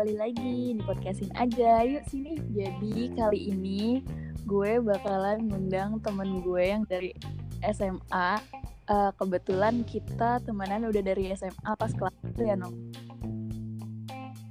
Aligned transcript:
kembali 0.00 0.16
lagi 0.16 0.56
di 0.72 0.80
podcastin 0.80 1.28
aja. 1.36 1.84
Yuk 1.84 2.00
sini. 2.08 2.40
Jadi 2.56 3.12
kali 3.20 3.52
ini 3.52 4.00
gue 4.48 4.80
bakalan 4.80 5.44
ngundang 5.44 6.00
temen 6.00 6.40
gue 6.40 6.72
yang 6.72 6.88
dari 6.88 7.12
SMA. 7.60 8.40
Uh, 8.88 9.12
kebetulan 9.20 9.84
kita 9.84 10.40
temenan 10.40 10.88
udah 10.88 11.04
dari 11.04 11.28
SMA 11.36 11.76
pas 11.76 11.92
kelas 11.92 12.16
itu 12.32 12.48
ya, 12.48 12.56
Nong? 12.56 12.72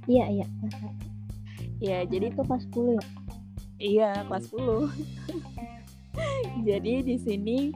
Iya, 0.06 0.26
iya. 0.30 0.46
Ya, 1.82 1.98
jadi 2.06 2.30
itu 2.30 2.46
kelas 2.46 2.70
10 2.70 2.94
ya? 2.94 3.04
Iya, 3.82 4.10
kelas 4.30 4.54
10. 4.54 4.86
jadi 6.70 6.94
di 7.02 7.16
sini 7.18 7.74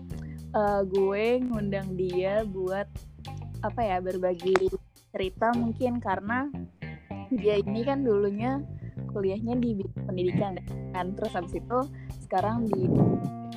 uh, 0.55 0.87
gue 0.87 1.43
ngundang 1.43 1.99
dia 1.99 2.47
buat 2.47 2.87
apa 3.67 3.83
ya 3.83 3.99
berbagi 3.99 4.71
cerita 5.11 5.51
mungkin 5.59 5.99
karena 5.99 6.55
dia 7.39 7.61
ini 7.61 7.85
kan 7.85 8.03
dulunya 8.03 8.61
kuliahnya 9.15 9.59
di 9.59 9.79
pendidikan 10.07 10.59
kan. 10.93 11.15
Terus 11.15 11.33
habis 11.35 11.55
itu 11.55 11.79
sekarang 12.27 12.67
di 12.71 12.91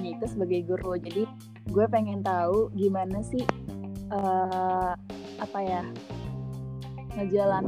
ini 0.02 0.13
itu 0.17 0.26
sebagai 0.30 0.66
guru. 0.70 0.98
Jadi 0.98 1.26
gue 1.67 1.86
pengen 1.90 2.22
tahu 2.22 2.70
gimana 2.77 3.20
sih 3.26 3.44
uh, 4.13 4.94
apa 5.38 5.59
ya 5.62 5.81
ngejalan 7.17 7.66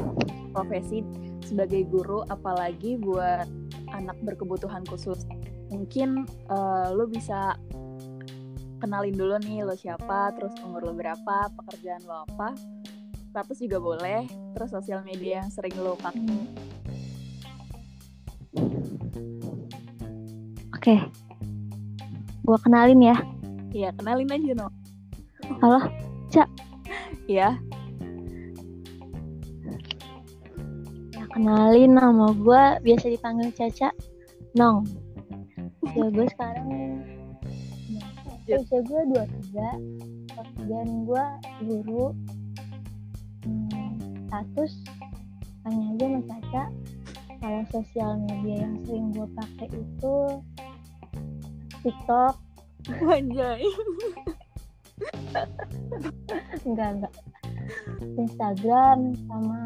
profesi 0.53 1.01
sebagai 1.41 1.85
guru 1.89 2.21
apalagi 2.29 2.97
buat 3.01 3.49
anak 3.93 4.17
berkebutuhan 4.21 4.85
khusus. 4.85 5.25
Mungkin 5.73 6.25
uh, 6.49 6.93
lo 6.93 7.09
bisa 7.09 7.57
kenalin 8.79 9.13
dulu 9.13 9.35
nih 9.43 9.67
lo 9.67 9.75
siapa 9.75 10.31
terus 10.33 10.55
umur 10.63 10.87
lo 10.87 10.93
berapa 10.95 11.51
pekerjaan 11.51 11.99
lo 12.07 12.23
apa 12.25 12.55
status 13.29 13.61
juga 13.61 13.77
boleh 13.77 14.25
terus 14.57 14.73
sosial 14.73 15.05
media 15.05 15.45
yang 15.45 15.49
sering 15.53 15.77
lo 15.77 15.93
pakai. 15.95 16.25
Oke. 20.73 20.97
Okay. 20.97 20.99
gua 22.41 22.57
kenalin 22.65 23.13
ya. 23.13 23.17
Iya 23.69 23.93
kenalin 23.93 24.33
aja 24.33 24.51
no 24.57 24.67
halo 25.61 25.81
cak 26.33 26.49
iya. 27.29 27.53
Ya 31.13 31.23
kenalin 31.29 31.93
nama 31.93 32.33
gua 32.33 32.81
biasa 32.81 33.13
dipanggil 33.13 33.53
Caca. 33.53 33.93
Nong. 34.57 34.81
Ya 35.93 36.09
gue 36.09 36.25
sekarang 36.33 36.67
usia 38.49 38.81
gue 38.81 39.01
dua 39.13 39.23
tiga 39.29 39.69
pekerjaan 40.33 40.89
gue 41.05 41.25
guru 41.69 42.05
status 44.29 44.71
tanya 45.65 45.85
aja 45.89 46.05
sama 46.05 46.21
Caca 46.29 46.63
kalau 47.39 47.61
sosial 47.73 48.11
media 48.29 48.67
yang 48.67 48.75
sering 48.85 49.09
gue 49.15 49.27
pakai 49.33 49.67
itu 49.73 50.17
TikTok. 51.81 52.35
Anjay. 53.15 53.63
Enggak 56.67 56.89
enggak. 56.99 57.13
Instagram 58.19 59.15
sama 59.25 59.59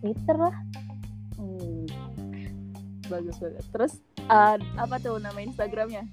Twitter 0.00 0.36
lah. 0.36 0.56
Hmm. 1.36 1.84
bagus 3.08 3.36
banget. 3.40 3.64
Terus 3.72 3.92
uh, 4.28 4.56
apa 4.80 4.96
tuh 5.00 5.20
nama 5.20 5.38
Instagramnya? 5.38 6.08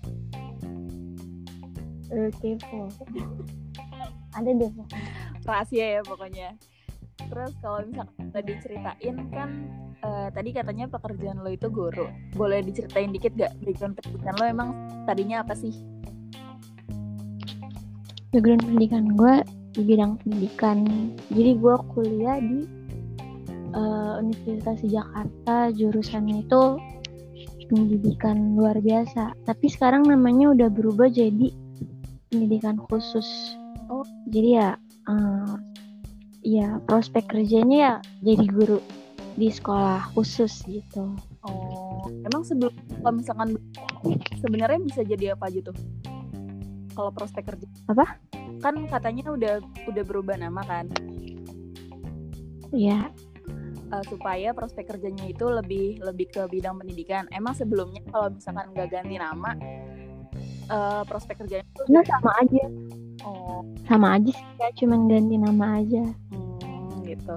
Kepo. 2.40 2.92
Ada 4.36 4.52
deh 4.52 4.72
rahasia 5.46 6.00
ya 6.00 6.02
pokoknya 6.04 6.58
terus 7.36 7.52
kalau 7.60 7.84
misalkan 7.84 8.32
tadi 8.32 8.52
ceritain 8.64 9.16
kan 9.28 9.50
uh, 10.08 10.32
tadi 10.32 10.56
katanya 10.56 10.88
pekerjaan 10.88 11.44
lo 11.44 11.52
itu 11.52 11.68
guru. 11.68 12.08
Boleh 12.32 12.64
diceritain 12.64 13.12
dikit 13.12 13.36
gak 13.36 13.52
background 13.60 14.00
pendidikan 14.00 14.34
lo 14.40 14.46
emang 14.48 14.70
tadinya 15.04 15.44
apa 15.44 15.52
sih? 15.52 15.76
Background 18.32 18.64
pendidikan 18.64 19.12
gue 19.20 19.44
di 19.76 19.82
bidang 19.84 20.16
pendidikan. 20.24 20.88
Jadi 21.36 21.52
gue 21.60 21.76
kuliah 21.92 22.40
di 22.40 22.64
uh, 23.76 24.24
Universitas 24.24 24.80
Jakarta. 24.88 25.76
Jurusannya 25.76 26.48
itu 26.48 26.62
pendidikan 27.68 28.56
luar 28.56 28.80
biasa. 28.80 29.36
Tapi 29.44 29.68
sekarang 29.68 30.08
namanya 30.08 30.56
udah 30.56 30.72
berubah 30.72 31.12
jadi 31.12 31.52
pendidikan 32.32 32.80
khusus. 32.88 33.60
Oh. 33.92 34.08
Jadi 34.32 34.56
ya 34.56 34.80
uh, 35.12 35.75
ya 36.46 36.78
prospek 36.86 37.26
kerjanya 37.26 37.78
ya 37.82 37.94
jadi 38.22 38.46
guru 38.46 38.80
di 39.36 39.52
sekolah 39.52 40.14
khusus 40.16 40.64
gitu. 40.70 41.12
Oh, 41.44 42.08
emang 42.24 42.46
sebelum 42.46 42.72
kalau 43.04 43.14
misalkan 43.20 43.50
sebenarnya 44.40 44.80
bisa 44.80 45.02
jadi 45.04 45.36
apa 45.36 45.52
aja 45.52 45.60
tuh? 45.74 45.78
Kalau 46.96 47.12
prospek 47.12 47.44
kerja? 47.52 47.68
Apa? 47.92 48.16
Kan 48.64 48.88
katanya 48.88 49.36
udah 49.36 49.54
udah 49.90 50.04
berubah 50.08 50.40
nama 50.40 50.64
kan? 50.64 50.88
Iya. 52.72 53.12
Uh, 53.92 54.02
supaya 54.08 54.56
prospek 54.56 54.96
kerjanya 54.96 55.30
itu 55.30 55.46
lebih 55.46 56.00
lebih 56.00 56.32
ke 56.32 56.42
bidang 56.48 56.80
pendidikan. 56.80 57.28
Emang 57.36 57.54
sebelumnya 57.54 58.02
kalau 58.10 58.32
misalkan 58.32 58.72
nggak 58.72 58.88
ganti 58.90 59.20
nama, 59.20 59.52
uh, 60.72 61.04
prospek 61.04 61.44
kerjanya 61.44 61.68
itu 61.68 61.84
nah, 61.92 62.06
sama 62.08 62.32
aja. 62.40 62.66
Oh. 63.26 63.66
Sama 63.90 64.22
aja 64.22 64.30
sih, 64.30 64.48
ya, 64.62 64.70
cuman 64.78 65.10
ganti 65.10 65.36
nama 65.42 65.82
aja. 65.82 66.04
Gitu. 67.04 67.36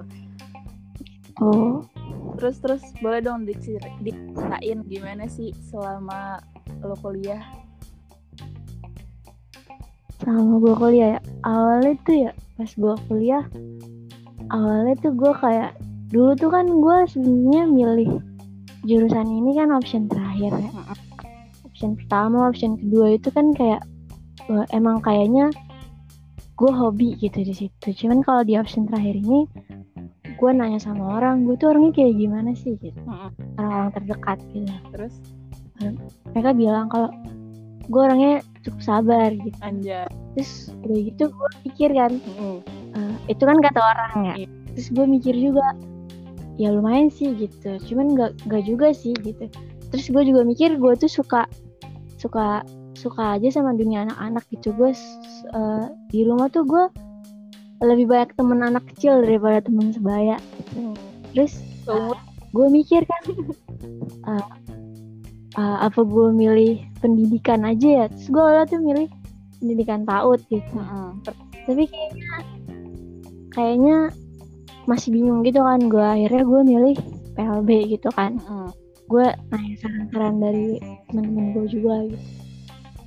Oh 1.40 1.82
terus 2.38 2.62
terus 2.62 2.82
boleh 3.02 3.18
dong 3.18 3.42
diceritain 3.42 4.78
gimana 4.86 5.26
sih 5.26 5.50
selama 5.66 6.38
lo 6.86 6.94
kuliah? 7.02 7.42
Selama 10.22 10.62
gue 10.62 10.74
kuliah 10.78 11.08
ya? 11.18 11.20
Awalnya 11.42 11.92
tuh 12.06 12.16
ya 12.30 12.32
pas 12.54 12.70
gue 12.74 12.94
kuliah 13.06 13.44
awalnya 14.50 14.94
tuh 14.98 15.12
gue 15.14 15.32
kayak 15.38 15.78
dulu 16.10 16.32
tuh 16.34 16.50
kan 16.50 16.66
gue 16.66 16.96
sebenarnya 17.10 17.62
milih 17.70 18.10
jurusan 18.86 19.28
ini 19.28 19.58
kan 19.58 19.74
option 19.74 20.06
terakhir 20.06 20.54
ya. 20.58 20.70
Option 21.66 21.98
pertama 21.98 22.50
option 22.50 22.78
kedua 22.78 23.18
itu 23.18 23.28
kan 23.34 23.50
kayak 23.54 23.82
emang 24.70 25.02
kayaknya 25.02 25.50
gue 26.58 26.70
hobi 26.74 27.14
gitu 27.22 27.38
di 27.46 27.54
situ. 27.54 27.88
Cuman 27.94 28.26
kalau 28.26 28.42
di 28.42 28.58
option 28.58 28.90
terakhir 28.90 29.14
ini 29.14 29.46
gue 30.38 30.50
nanya 30.50 30.82
sama 30.82 31.18
orang 31.18 31.46
gue 31.46 31.54
tuh 31.54 31.70
orangnya 31.70 32.02
kayak 32.02 32.18
gimana 32.18 32.50
sih 32.58 32.74
gitu. 32.82 32.98
Orang-orang 33.54 33.90
terdekat 33.94 34.38
gitu. 34.50 34.74
Terus? 34.90 35.14
Mereka 36.34 36.50
bilang 36.58 36.90
kalau 36.90 37.14
gue 37.86 38.02
orangnya 38.02 38.42
cukup 38.66 38.80
sabar 38.82 39.30
gitu. 39.30 39.58
Anjay. 39.62 40.10
terus 40.36 40.70
udah 40.86 40.98
gitu 41.02 41.22
gue 41.34 41.50
pikir 41.66 41.90
kan 41.98 42.14
mm. 42.14 42.62
uh, 42.94 43.14
itu 43.26 43.42
kan 43.42 43.58
kata 43.58 43.80
orang 43.82 44.12
ya. 44.22 44.34
Yeah. 44.46 44.50
terus 44.70 44.88
gue 44.94 45.02
mikir 45.02 45.34
juga 45.34 45.74
ya 46.58 46.74
lumayan 46.74 47.10
sih 47.10 47.34
gitu. 47.34 47.78
Cuman 47.90 48.14
nggak 48.18 48.46
nggak 48.46 48.62
juga 48.66 48.90
sih 48.94 49.14
gitu. 49.22 49.46
Terus 49.94 50.06
gue 50.10 50.22
juga 50.26 50.46
mikir 50.46 50.78
gue 50.78 50.92
tuh 50.94 51.10
suka 51.10 51.46
suka 52.18 52.62
suka 52.98 53.38
aja 53.38 53.48
sama 53.54 53.78
dunia 53.78 54.02
anak-anak 54.10 54.44
gitu. 54.50 54.74
Gue 54.74 54.90
uh, 55.54 55.86
di 56.10 56.26
rumah 56.26 56.50
tuh 56.50 56.66
gue 56.66 56.84
lebih 57.78 58.10
banyak 58.10 58.34
temen 58.34 58.58
anak 58.58 58.84
kecil 58.90 59.22
daripada 59.22 59.62
temen 59.62 59.94
sebaya. 59.94 60.36
Gitu. 60.58 60.98
terus 61.36 61.60
uh, 61.86 62.16
gue 62.50 62.66
mikir 62.72 63.04
kan 63.06 63.22
uh, 64.26 64.46
uh, 65.60 65.78
apa 65.86 66.00
gue 66.02 66.28
milih 66.34 66.82
pendidikan 66.98 67.62
aja 67.62 68.04
ya? 68.04 68.04
Terus 68.10 68.28
gue 68.34 68.44
tuh 68.66 68.80
milih 68.82 69.06
pendidikan 69.62 70.02
PAUD 70.02 70.42
gitu 70.50 70.78
uh 70.78 71.14
tapi 71.68 71.84
kayaknya 71.84 72.32
kayaknya 73.52 73.96
masih 74.88 75.12
bingung 75.14 75.46
gitu 75.46 75.62
kan. 75.62 75.86
Gue 75.86 76.02
akhirnya 76.02 76.42
gue 76.42 76.60
milih 76.66 76.96
PLB 77.38 77.70
gitu 77.94 78.10
kan. 78.10 78.40
Uh 78.50 78.72
gue 79.08 79.24
nanya 79.48 79.74
saran-saran 79.80 80.36
dari 80.36 80.76
teman-teman 81.08 81.56
gue 81.56 81.66
juga 81.72 81.94
gitu 82.12 82.47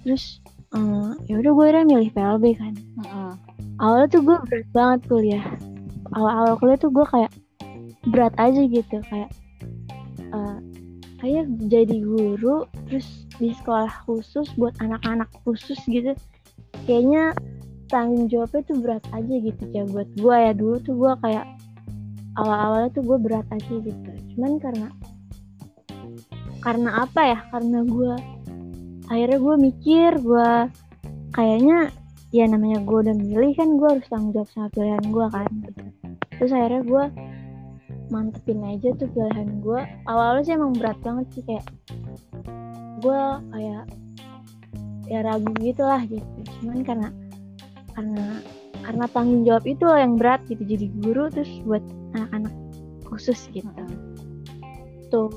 terus 0.02 0.42
uh, 0.76 1.14
ya 1.28 1.40
udah 1.40 1.52
gue 1.52 1.66
udah 1.74 1.84
milih 1.86 2.10
PLB 2.14 2.46
kan. 2.58 2.74
Uh-uh. 3.06 3.34
awalnya 3.82 4.08
tuh 4.12 4.22
gue 4.26 4.38
berat 4.50 4.68
banget 4.74 5.00
kuliah. 5.10 5.46
Awal-awal 6.12 6.54
kuliah 6.60 6.80
tuh 6.80 6.92
gue 6.92 7.06
kayak 7.08 7.32
berat 8.10 8.34
aja 8.42 8.62
gitu 8.66 8.98
kayak 9.10 9.30
uh, 10.34 10.58
kayak 11.22 11.46
jadi 11.70 12.02
guru 12.02 12.66
terus 12.90 13.30
di 13.38 13.54
sekolah 13.54 13.90
khusus 14.10 14.50
buat 14.58 14.74
anak-anak 14.82 15.30
khusus 15.46 15.78
gitu. 15.86 16.14
Kayaknya 16.90 17.38
tanggung 17.92 18.32
jawabnya 18.32 18.62
tuh 18.66 18.78
berat 18.80 19.04
aja 19.12 19.36
gitu 19.36 19.64
ya 19.70 19.84
buat 19.86 20.08
gue 20.16 20.36
ya 20.36 20.52
dulu 20.56 20.76
tuh 20.82 20.96
gue 20.96 21.14
kayak 21.22 21.46
awal-awalnya 22.40 22.90
tuh 22.96 23.04
gue 23.04 23.18
berat 23.20 23.48
aja 23.52 23.74
gitu. 23.84 24.12
Cuman 24.36 24.58
karena 24.58 24.88
karena 26.62 26.90
apa 27.04 27.22
ya? 27.26 27.40
Karena 27.52 27.80
gue 27.84 28.14
akhirnya 29.12 29.40
gue 29.44 29.56
mikir 29.60 30.12
gue 30.24 30.52
kayaknya 31.36 31.92
ya 32.32 32.48
namanya 32.48 32.80
gue 32.80 32.98
udah 33.04 33.16
milih 33.20 33.52
kan 33.60 33.76
gue 33.76 33.88
harus 33.92 34.08
tanggung 34.08 34.32
jawab 34.32 34.50
sama 34.56 34.68
pilihan 34.72 35.04
gue 35.04 35.26
kan 35.28 35.52
gitu. 35.68 35.82
terus 36.40 36.52
akhirnya 36.56 36.84
gue 36.88 37.04
mantepin 38.08 38.64
aja 38.64 38.96
tuh 38.96 39.12
pilihan 39.12 39.60
gue 39.60 39.80
awalnya 40.08 40.44
sih 40.48 40.56
emang 40.56 40.72
berat 40.80 40.96
banget 41.04 41.28
sih 41.36 41.44
kayak 41.44 41.68
gue 43.04 43.22
kayak 43.52 43.84
ya 45.12 45.20
ragu 45.28 45.52
gitu 45.60 45.84
lah 45.84 46.00
gitu. 46.08 46.24
Cuman 46.64 46.88
karena 46.88 47.10
karena 47.92 48.40
karena 48.82 49.06
tanggung 49.12 49.44
jawab 49.44 49.68
itu 49.68 49.84
loh 49.84 50.00
yang 50.00 50.16
berat 50.16 50.40
gitu. 50.48 50.64
Jadi 50.64 50.88
guru 51.04 51.28
terus 51.28 51.52
buat 51.68 51.84
anak-anak 52.16 52.54
khusus 53.12 53.52
gitu. 53.52 53.68
Tuh. 55.12 55.28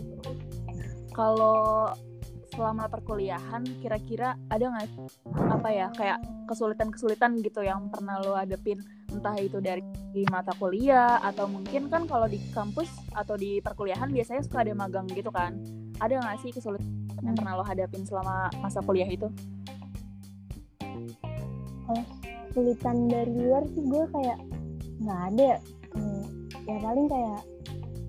Kalau 1.11 1.91
selama 2.55 2.87
perkuliahan 2.87 3.67
kira-kira 3.83 4.39
ada 4.47 4.71
nggak 4.71 4.87
apa 5.51 5.69
ya 5.75 5.87
kayak 5.95 6.19
kesulitan-kesulitan 6.47 7.43
gitu 7.43 7.67
yang 7.67 7.91
pernah 7.91 8.23
lo 8.23 8.39
hadepin? 8.39 8.79
Entah 9.11 9.35
itu 9.39 9.59
dari 9.59 9.83
mata 10.31 10.55
kuliah 10.59 11.19
atau 11.23 11.51
mungkin 11.51 11.91
kan 11.91 12.06
kalau 12.06 12.31
di 12.31 12.39
kampus 12.55 12.91
atau 13.15 13.35
di 13.35 13.59
perkuliahan 13.59 14.11
biasanya 14.11 14.43
suka 14.47 14.62
ada 14.62 14.73
magang 14.75 15.06
gitu 15.11 15.31
kan? 15.35 15.59
Ada 15.99 16.23
nggak 16.23 16.37
sih 16.47 16.51
kesulitan 16.55 16.87
yang 17.23 17.35
pernah 17.35 17.59
lo 17.59 17.65
hadapin 17.67 18.06
selama 18.06 18.51
masa 18.62 18.79
kuliah 18.83 19.07
itu? 19.11 19.27
Kalau 21.85 22.05
kesulitan 22.50 22.97
dari 23.11 23.33
luar 23.35 23.62
sih 23.75 23.83
gue 23.83 24.05
kayak 24.15 24.39
nggak 25.03 25.21
ada. 25.35 25.53
Hmm, 25.95 26.23
ya 26.67 26.77
paling 26.83 27.07
kayak 27.11 27.41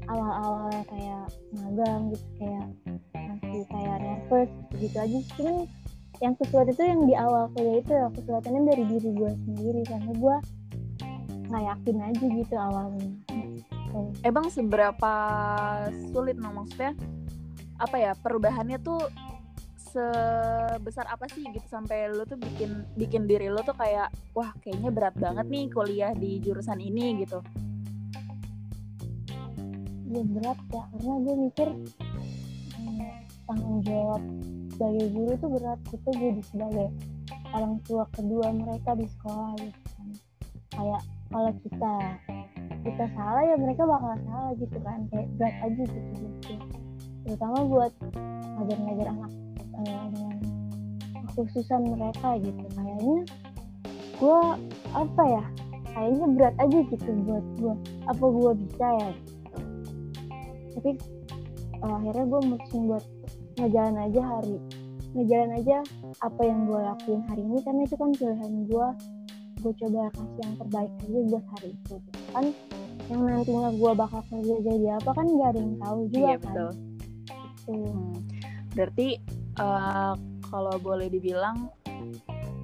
awal-awalnya 0.07 0.83
kayak 0.89 1.25
magang 1.55 2.01
gitu 2.13 2.27
kayak 2.39 2.67
masih 3.13 3.63
kayak 3.71 3.97
nervous 4.01 4.51
gitu 4.77 4.97
aja. 4.97 5.17
Cuman 5.37 5.55
yang 6.23 6.33
kesulitan 6.39 6.71
itu 6.71 6.83
yang 6.83 7.01
di 7.03 7.15
awal 7.19 7.43
kuliah 7.51 7.77
itu 7.83 7.91
ya 7.91 8.07
kesulitannya 8.13 8.61
dari 8.71 8.83
diri 8.87 9.09
gue 9.11 9.31
sendiri 9.45 9.81
karena 9.83 10.11
gue 10.15 10.35
nggak 11.45 11.63
yakin 11.63 11.97
aja 12.01 12.25
gitu 12.25 12.55
awalnya. 12.55 13.11
Hmm. 13.95 14.11
emang 14.27 14.51
seberapa 14.51 15.13
sulit 16.11 16.35
no 16.35 16.51
maksudnya 16.51 16.91
apa 17.79 17.95
ya 17.95 18.11
perubahannya 18.11 18.75
tuh 18.83 18.99
sebesar 19.79 21.07
apa 21.07 21.31
sih 21.31 21.47
gitu 21.47 21.63
sampai 21.71 22.11
lo 22.11 22.27
tuh 22.27 22.35
bikin 22.35 22.83
bikin 22.99 23.23
diri 23.23 23.47
lo 23.47 23.63
tuh 23.63 23.71
kayak 23.79 24.11
wah 24.35 24.51
kayaknya 24.59 24.91
berat 24.91 25.15
banget 25.15 25.47
nih 25.47 25.71
kuliah 25.71 26.11
di 26.11 26.43
jurusan 26.43 26.83
ini 26.83 27.23
gitu 27.23 27.39
ya 30.15 30.23
berat 30.23 30.59
ya 30.71 30.83
karena 30.95 31.13
gue 31.19 31.35
mikir 31.43 31.67
hmm, 32.79 33.07
tanggung 33.45 33.79
jawab 33.83 34.23
sebagai 34.71 35.05
guru 35.11 35.33
tuh 35.39 35.49
berat 35.59 35.79
kita 35.91 36.09
jadi 36.15 36.41
sebagai 36.47 36.87
orang 37.55 37.75
tua 37.87 38.03
kedua 38.11 38.47
mereka 38.51 38.91
di 38.99 39.07
sekolah 39.07 39.55
gitu 39.59 39.79
kan. 39.95 40.07
Kayak 40.75 41.01
kalau 41.31 41.51
kita 41.63 41.93
kita 42.85 43.05
salah 43.17 43.43
ya 43.43 43.55
mereka 43.57 43.83
bakal 43.87 44.13
salah 44.27 44.51
gitu 44.59 44.77
kan 44.83 44.99
kayak 45.11 45.27
berat 45.39 45.55
aja 45.63 45.83
gitu 45.83 46.11
gitu. 46.19 46.53
Terutama 47.25 47.57
buat 47.65 47.91
ngajar-ngajar 48.59 49.07
anak 49.09 49.31
uh, 49.79 50.05
dengan 50.11 50.37
kekhususan 51.31 51.81
mereka 51.95 52.29
gitu. 52.43 52.65
Kayaknya 52.75 53.19
gue 54.15 54.39
apa 54.95 55.23
ya 55.27 55.43
kayaknya 55.95 56.25
berat 56.35 56.55
aja 56.59 56.79
gitu 56.91 57.09
buat 57.23 57.45
gue 57.59 57.75
apa 58.11 58.25
gue 58.27 58.51
bisa 58.67 58.87
ya 58.99 59.09
tapi 60.75 60.91
uh, 61.81 61.95
akhirnya 61.99 62.25
gue 62.27 62.41
mutusin 62.53 62.81
buat 62.91 63.05
ngejalan 63.55 63.97
aja 64.11 64.21
hari 64.21 64.57
ngejalan 65.15 65.51
aja 65.63 65.77
apa 66.19 66.41
yang 66.43 66.59
gue 66.67 66.79
lakuin 66.79 67.21
hari 67.31 67.41
ini 67.47 67.57
karena 67.63 67.81
itu 67.87 67.95
kan 67.95 68.09
pilihan 68.11 68.53
gue 68.67 68.87
gue 69.63 69.73
coba 69.81 70.11
kasih 70.13 70.39
yang 70.43 70.55
terbaik 70.59 70.91
aja 71.01 71.19
buat 71.31 71.45
hari 71.57 71.69
itu 71.71 71.95
kan 72.35 72.45
yang 73.05 73.21
nantinya 73.21 73.69
gue 73.73 73.91
bakal 73.93 74.21
kerja 74.27 74.55
jadi 74.65 74.87
apa 74.97 75.09
kan 75.13 75.25
gak 75.37 75.49
ada 75.53 75.59
yang 75.61 75.75
tahu 75.77 75.99
juga 76.09 76.17
iya, 76.17 76.35
kan 76.35 76.41
betul. 76.41 76.69
Gitu. 76.69 76.69
Hmm. 77.65 78.13
berarti 78.77 79.07
uh, 79.57 80.13
kalau 80.45 80.75
boleh 80.77 81.07
dibilang 81.09 81.73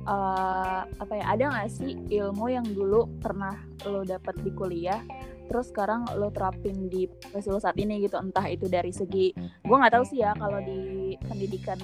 uh, 0.06 0.82
apa 0.86 1.14
ya 1.18 1.26
ada 1.34 1.44
nggak 1.50 1.70
sih 1.74 1.98
ilmu 2.10 2.46
yang 2.54 2.66
dulu 2.66 3.10
pernah 3.22 3.58
lo 3.86 4.06
dapat 4.06 4.38
di 4.46 4.52
kuliah 4.54 5.02
terus 5.52 5.68
sekarang 5.68 6.08
lo 6.16 6.32
terapin 6.32 6.88
di 6.88 7.12
profesi 7.12 7.52
lo 7.52 7.60
saat 7.60 7.76
ini 7.76 8.08
gitu 8.08 8.16
entah 8.16 8.48
itu 8.48 8.72
dari 8.72 8.96
segi 8.96 9.36
gue 9.36 9.76
nggak 9.76 10.00
tahu 10.00 10.04
sih 10.08 10.24
ya 10.24 10.32
kalau 10.40 10.64
di 10.64 11.20
pendidikan 11.28 11.76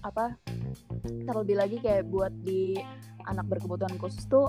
apa 0.00 0.32
terlebih 1.28 1.60
lagi 1.60 1.76
kayak 1.84 2.08
buat 2.08 2.32
di 2.40 2.80
anak 3.28 3.44
berkebutuhan 3.52 4.00
khusus 4.00 4.24
tuh 4.24 4.48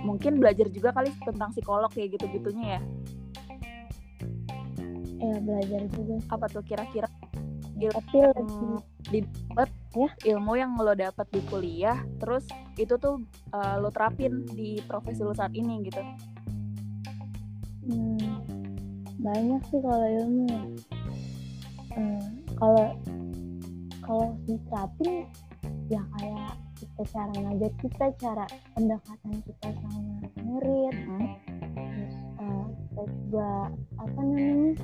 mungkin 0.00 0.40
belajar 0.40 0.72
juga 0.72 0.96
kali 0.96 1.12
tentang 1.20 1.52
psikolog 1.52 1.92
kayak 1.92 2.16
gitu 2.16 2.32
gitunya 2.32 2.80
ya? 2.80 2.82
Ya 5.22 5.38
belajar 5.38 5.80
juga. 5.94 6.16
Apa 6.34 6.46
tuh 6.50 6.64
kira-kira 6.66 7.06
ilmu 7.82 8.78
didapat 9.10 9.68
ya. 9.98 10.34
ilmu 10.38 10.52
yang 10.54 10.78
lo 10.78 10.94
dapat 10.94 11.26
di 11.34 11.42
kuliah 11.50 11.98
terus 12.22 12.46
itu 12.78 12.94
tuh 12.94 13.18
uh, 13.50 13.82
lo 13.82 13.90
terapin 13.90 14.46
di 14.54 14.78
profesi 14.86 15.26
lo 15.26 15.34
saat 15.34 15.50
ini 15.50 15.82
gitu 15.90 15.98
Hmm, 17.82 18.38
banyak 19.18 19.62
sih 19.66 19.80
kalau 19.82 20.06
ilmu 20.06 20.44
ya. 20.46 20.62
Hmm, 21.92 22.22
kalau 22.54 22.86
kalau 24.02 24.28
diterapin 24.46 25.26
ya 25.90 26.02
kayak 26.18 26.54
kita 26.78 27.02
cara 27.10 27.32
ngajar 27.34 27.72
kita, 27.82 28.04
cara 28.18 28.46
pendekatan 28.74 29.34
kita 29.46 29.68
sama 29.82 30.14
murid, 30.42 30.94
hmm. 30.94 31.26
terus 31.74 32.14
uh, 32.38 32.66
kita 32.70 33.02
juga 33.06 33.50
apa 33.98 34.20
namanya 34.22 34.74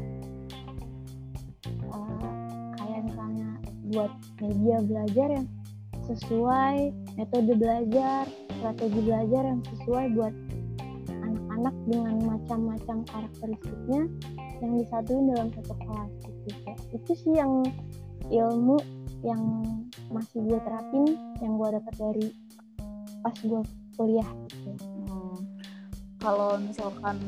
uh, 1.90 2.30
kayak 2.78 3.00
misalnya 3.06 3.48
buat 3.94 4.12
media 4.42 4.76
belajar 4.82 5.28
yang 5.38 5.48
sesuai 6.08 6.76
metode 7.20 7.52
belajar, 7.58 8.24
strategi 8.58 9.00
belajar 9.04 9.42
yang 9.54 9.60
sesuai 9.62 10.06
buat 10.16 10.34
anak 11.58 11.74
dengan 11.90 12.16
macam-macam 12.22 12.96
karakteristiknya 13.10 14.06
yang 14.62 14.72
disatuin 14.78 15.26
dalam 15.34 15.48
satu 15.50 15.74
kelas 15.74 16.10
gitu 16.22 16.48
ya. 16.62 16.74
itu 16.94 17.12
sih 17.18 17.32
yang 17.34 17.52
ilmu 18.30 18.78
yang 19.26 19.42
masih 20.14 20.46
gue 20.46 20.60
terapin 20.62 21.18
yang 21.42 21.58
gue 21.58 21.68
dapat 21.74 21.94
dari 21.98 22.26
pas 23.26 23.34
gue 23.42 23.62
kuliah 23.98 24.30
gitu 24.46 24.70
hmm. 25.10 25.38
kalau 26.22 26.54
misalkan 26.62 27.18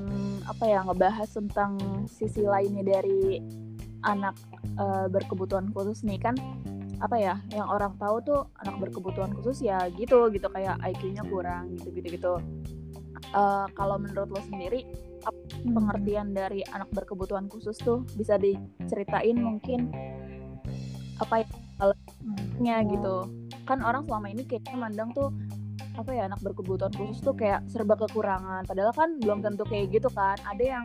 apa 0.46 0.64
ya 0.66 0.86
ngebahas 0.86 1.28
tentang 1.34 1.78
sisi 2.06 2.46
lainnya 2.46 2.86
dari 2.86 3.42
anak 4.06 4.38
uh, 4.78 5.10
berkebutuhan 5.10 5.74
khusus 5.74 6.06
nih 6.06 6.22
kan 6.22 6.38
apa 7.00 7.16
ya 7.16 7.34
yang 7.50 7.66
orang 7.66 7.96
tahu 7.96 8.20
tuh 8.20 8.40
anak 8.60 8.76
berkebutuhan 8.76 9.32
khusus 9.40 9.64
ya 9.64 9.88
gitu 9.96 10.28
gitu 10.30 10.46
kayak 10.52 10.76
IQ-nya 10.84 11.24
kurang 11.26 11.72
gitu 11.80 11.88
gitu 11.96 12.08
gitu 12.12 12.32
uh, 13.32 13.66
kalau 13.74 13.96
menurut 14.00 14.28
lo 14.30 14.42
sendiri 14.46 14.84
pengertian 15.60 16.32
dari 16.32 16.64
anak 16.72 16.88
berkebutuhan 16.96 17.46
khusus 17.52 17.76
tuh 17.76 18.08
bisa 18.16 18.40
diceritain 18.40 19.36
mungkin 19.36 19.92
apa 21.20 21.44
ya 22.64 22.80
gitu? 22.84 23.28
Kan 23.68 23.84
orang 23.84 24.08
selama 24.08 24.32
ini 24.32 24.48
kayaknya 24.48 24.76
mandang 24.76 25.12
tuh 25.12 25.28
apa 25.98 26.16
ya 26.16 26.32
anak 26.32 26.40
berkebutuhan 26.40 26.92
khusus 26.96 27.20
tuh 27.20 27.36
kayak 27.36 27.60
serba 27.68 27.96
kekurangan. 28.00 28.64
Padahal 28.64 28.92
kan 28.96 29.20
belum 29.20 29.44
tentu 29.44 29.68
kayak 29.68 29.92
gitu 29.92 30.08
kan. 30.12 30.40
Ada 30.48 30.64
yang 30.64 30.84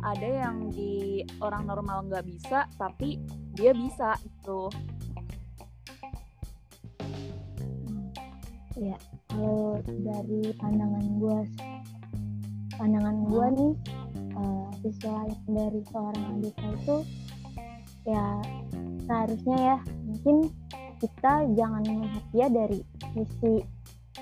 ada 0.00 0.28
yang 0.28 0.72
di 0.72 1.20
orang 1.44 1.68
normal 1.68 2.08
nggak 2.08 2.24
bisa 2.24 2.64
tapi 2.80 3.20
dia 3.52 3.76
bisa 3.76 4.16
gitu 4.24 4.72
ya 8.74 8.98
kalau 9.30 9.78
dari 9.86 10.50
pandangan 10.58 11.04
gue 11.18 11.38
pandangan 12.74 13.16
gue 13.30 13.46
nih 13.54 13.74
uh, 14.34 14.68
selain 14.98 15.38
dari 15.46 15.80
seorang 15.90 16.24
Andika 16.34 16.66
itu 16.74 16.96
ya 18.04 18.26
seharusnya 19.06 19.56
ya 19.56 19.76
mungkin 20.04 20.36
kita 20.98 21.32
jangan 21.54 21.82
melihat 21.86 22.24
dia 22.34 22.46
dari 22.50 22.80
sisi 23.14 23.54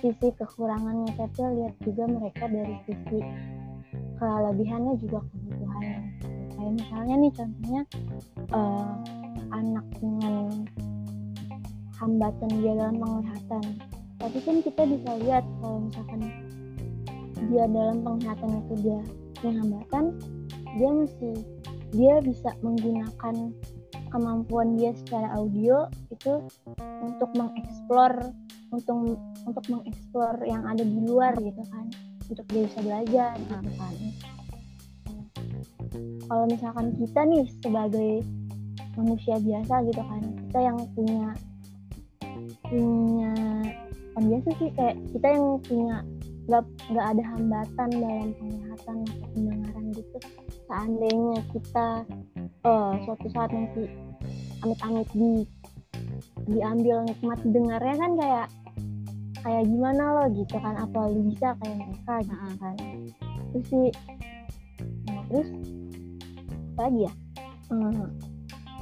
sisi 0.02 0.28
kekurangannya 0.34 1.14
tapi 1.14 1.40
lihat 1.62 1.74
juga 1.84 2.04
mereka 2.10 2.44
dari 2.50 2.74
sisi 2.88 3.18
kelebihannya 4.22 4.94
juga 5.02 5.18
kebutuhannya. 5.26 6.00
Kayak 6.54 6.72
misalnya 6.78 7.14
nih 7.18 7.32
contohnya 7.34 7.82
uh, 8.54 8.94
anak 9.52 9.86
dengan 9.98 10.34
hambatan 11.98 12.50
dia 12.62 12.72
dalam 12.78 12.96
penglihatan 12.98 13.64
tapi 14.22 14.38
kan 14.46 14.56
kita 14.62 14.82
bisa 14.86 15.10
lihat 15.26 15.44
kalau 15.58 15.82
misalkan 15.82 16.20
dia 17.50 17.66
dalam 17.66 18.06
penglihatan 18.06 18.50
itu 18.62 18.74
dia 18.86 19.00
punya 19.42 19.52
hambatan 19.58 20.04
dia 20.78 20.90
masih 20.94 21.34
dia 21.92 22.14
bisa 22.22 22.50
menggunakan 22.62 23.50
kemampuan 24.08 24.78
dia 24.78 24.94
secara 24.94 25.34
audio 25.34 25.90
itu 26.12 26.44
untuk 27.02 27.30
mengeksplor 27.34 28.32
untuk 28.72 29.20
untuk 29.44 29.64
mengeksplor 29.68 30.40
yang 30.48 30.64
ada 30.64 30.80
di 30.80 30.98
luar 31.04 31.36
gitu 31.36 31.62
kan. 31.68 31.86
Untuk 32.32 32.46
dia 32.48 32.64
bisa 32.64 32.80
belajar 32.80 33.30
gitu 33.36 33.72
kan. 33.76 33.94
Kalau 36.24 36.44
misalkan 36.48 36.86
kita 36.96 37.20
nih 37.28 37.44
sebagai 37.60 38.12
manusia 38.96 39.36
biasa 39.40 39.74
gitu 39.88 40.02
kan 40.04 40.22
kita 40.48 40.58
yang 40.60 40.78
punya 40.92 41.26
punya 42.68 43.32
kan 44.12 44.22
biasa 44.28 44.48
sih 44.60 44.70
kayak 44.76 44.96
kita 45.12 45.26
yang 45.32 45.46
punya 45.64 45.96
nggak 46.42 46.64
nggak 46.90 47.06
ada 47.06 47.22
hambatan 47.34 47.88
dalam 48.02 48.28
penglihatan 48.34 48.96
atau 49.06 49.26
pendengaran 49.32 49.86
gitu. 49.94 50.16
Seandainya 50.66 51.38
kita 51.54 51.86
uh, 52.66 52.92
suatu 53.06 53.26
saat 53.30 53.50
nanti 53.54 53.84
amit-amit 54.62 55.08
di 55.14 55.32
diambil 56.50 57.06
nikmat 57.06 57.38
dengarnya 57.46 57.96
kan 57.98 58.12
kayak 58.18 58.46
kayak 59.42 59.64
gimana 59.66 60.02
lo 60.18 60.24
gitu 60.34 60.56
kan 60.58 60.74
apa 60.78 60.98
lu 61.10 61.20
bisa 61.30 61.54
kayak 61.62 61.76
mereka 61.78 62.14
gitu 62.26 62.34
kan. 62.58 62.76
Terus 63.52 63.64
sih 63.70 63.88
nah, 65.06 65.22
terus 65.30 65.48
apa 66.72 66.80
lagi 66.88 67.00
ya? 67.06 67.12
Hmm, 67.72 68.06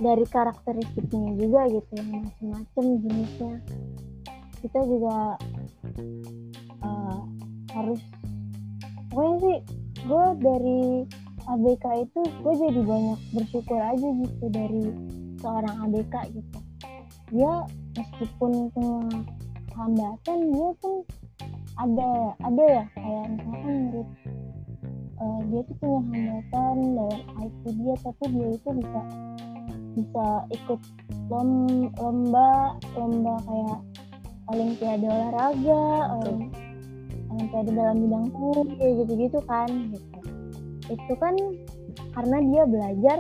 dari 0.00 0.24
karakteristiknya 0.26 1.30
juga 1.36 1.60
gitu 1.68 1.90
yang 2.00 2.08
macam-macam 2.24 2.84
jenisnya 3.04 3.54
kita 4.60 4.80
juga 4.84 5.16
uh, 6.84 7.18
harus 7.72 8.00
pokoknya 9.10 9.36
sih 9.40 9.58
gue 10.00 10.24
dari 10.40 10.82
ABK 11.50 11.84
itu 12.06 12.20
gue 12.44 12.54
jadi 12.54 12.80
banyak 12.84 13.20
bersyukur 13.34 13.80
aja 13.80 14.08
gitu 14.22 14.44
dari 14.52 14.84
seorang 15.40 15.76
ABK 15.88 16.14
gitu. 16.36 16.58
Dia 17.32 17.52
meskipun 17.96 18.70
punya 18.74 19.24
hambatan 19.74 20.38
dia 20.52 20.70
pun 20.78 20.94
ada 21.80 22.10
ada 22.44 22.64
ya 22.68 22.84
kayak 22.92 23.24
misalkan 23.32 23.72
menurut 23.72 24.08
uh, 25.16 25.40
dia 25.48 25.60
tuh 25.64 25.76
punya 25.80 26.00
hambatan 26.04 26.76
dalam 26.92 27.22
IT 27.40 27.62
dia 27.64 27.94
tapi 28.04 28.24
dia 28.28 28.48
itu 28.52 28.68
bisa 28.76 29.00
bisa 29.90 30.26
ikut 30.54 30.80
lomba 31.98 32.78
lomba 32.94 33.34
kayak 33.46 33.80
olimpiade 34.50 35.06
olahraga 35.06 35.82
olimpiade 37.30 37.70
dalam 37.72 37.96
bidang 38.02 38.26
kayak 38.76 38.94
gitu-gitu 39.06 39.38
kan 39.46 39.70
gitu. 39.94 40.18
Itu 40.90 41.14
kan 41.22 41.34
karena 42.14 42.36
dia 42.42 42.62
belajar 42.66 43.18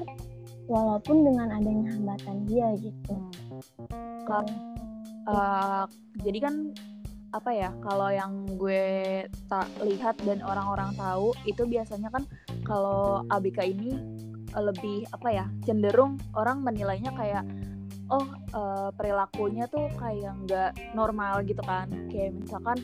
walaupun 0.66 1.26
dengan 1.26 1.48
adanya 1.54 1.94
hambatan 1.94 2.36
dia 2.50 2.68
gitu. 2.78 3.14
Kalau 4.26 4.46
uh, 5.30 5.84
jadi 6.22 6.38
kan 6.42 6.54
apa 7.30 7.50
ya 7.54 7.70
kalau 7.86 8.10
yang 8.10 8.42
gue 8.58 9.22
tak 9.46 9.70
lihat 9.86 10.18
dan 10.26 10.42
orang-orang 10.42 10.90
tahu 10.98 11.30
itu 11.46 11.62
biasanya 11.62 12.10
kan 12.10 12.26
kalau 12.66 13.22
ABK 13.30 13.70
ini 13.70 13.94
lebih 14.58 15.06
apa 15.14 15.28
ya 15.30 15.46
cenderung 15.62 16.18
orang 16.34 16.66
menilainya 16.66 17.14
kayak 17.14 17.46
oh 18.10 18.26
uh, 18.52 18.90
perilakunya 18.94 19.70
tuh 19.70 19.86
kayak 19.96 20.34
nggak 20.46 20.70
normal 20.98 21.46
gitu 21.46 21.62
kan. 21.62 21.86
Kayak 22.10 22.36
misalkan 22.42 22.78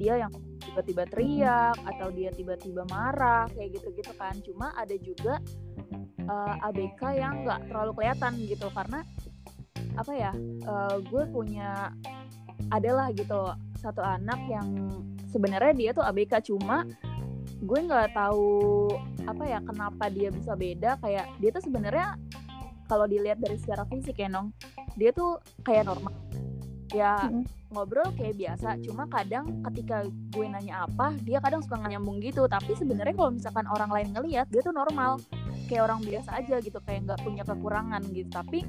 dia 0.00 0.24
yang 0.24 0.32
tiba-tiba 0.60 1.04
teriak 1.08 1.76
atau 1.84 2.08
dia 2.08 2.32
tiba-tiba 2.32 2.88
marah 2.88 3.44
kayak 3.52 3.76
gitu-gitu 3.76 4.12
kan. 4.16 4.34
Cuma 4.40 4.72
ada 4.74 4.96
juga 4.96 5.38
uh, 6.24 6.66
ABK 6.72 7.00
yang 7.20 7.44
nggak 7.44 7.68
terlalu 7.68 7.92
kelihatan 8.00 8.32
gitu. 8.48 8.66
Karena 8.72 9.04
apa 9.98 10.12
ya 10.16 10.32
uh, 10.64 10.96
gue 11.04 11.24
punya 11.28 11.92
adalah 12.72 13.12
gitu 13.12 13.52
satu 13.80 14.00
anak 14.00 14.40
yang 14.48 14.68
sebenarnya 15.28 15.72
dia 15.76 15.90
tuh 15.92 16.04
ABK 16.04 16.52
cuma 16.52 16.84
gue 17.60 17.80
nggak 17.84 18.16
tahu 18.16 18.88
apa 19.28 19.44
ya 19.44 19.60
kenapa 19.60 20.08
dia 20.08 20.32
bisa 20.32 20.56
beda. 20.56 20.96
Kayak 21.04 21.28
dia 21.36 21.50
tuh 21.52 21.64
sebenarnya 21.68 22.16
kalau 22.90 23.06
dilihat 23.06 23.38
dari 23.38 23.54
secara 23.54 23.86
fisik 23.86 24.18
ya 24.18 24.26
nong 24.26 24.50
dia 24.98 25.14
tuh 25.14 25.38
kayak 25.62 25.86
normal. 25.86 26.10
Ya 26.90 27.14
mm-hmm. 27.22 27.70
ngobrol 27.70 28.10
kayak 28.18 28.34
biasa 28.34 28.82
cuma 28.82 29.06
kadang 29.06 29.62
ketika 29.70 30.02
gue 30.10 30.46
nanya 30.50 30.90
apa 30.90 31.14
dia 31.22 31.38
kadang 31.38 31.62
suka 31.62 31.78
nyambung 31.78 32.18
gitu. 32.18 32.50
Tapi 32.50 32.74
sebenarnya 32.74 33.14
kalau 33.14 33.30
misalkan 33.30 33.70
orang 33.70 33.90
lain 33.94 34.08
ngelihat 34.10 34.50
dia 34.50 34.66
tuh 34.66 34.74
normal. 34.74 35.22
Kayak 35.70 35.86
orang 35.86 36.02
biasa 36.02 36.30
aja 36.42 36.58
gitu 36.58 36.82
kayak 36.82 37.06
nggak 37.06 37.22
punya 37.22 37.46
kekurangan 37.46 38.02
gitu. 38.10 38.26
Tapi 38.26 38.66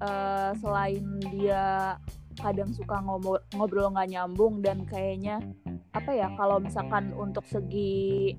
uh, 0.00 0.56
selain 0.56 1.04
dia 1.28 2.00
kadang 2.40 2.72
suka 2.72 3.04
ngobrol 3.52 3.92
nggak 3.92 4.08
nyambung 4.08 4.64
dan 4.64 4.88
kayaknya 4.88 5.44
apa 5.92 6.16
ya 6.16 6.32
kalau 6.40 6.56
misalkan 6.56 7.12
untuk 7.12 7.44
segi 7.44 8.32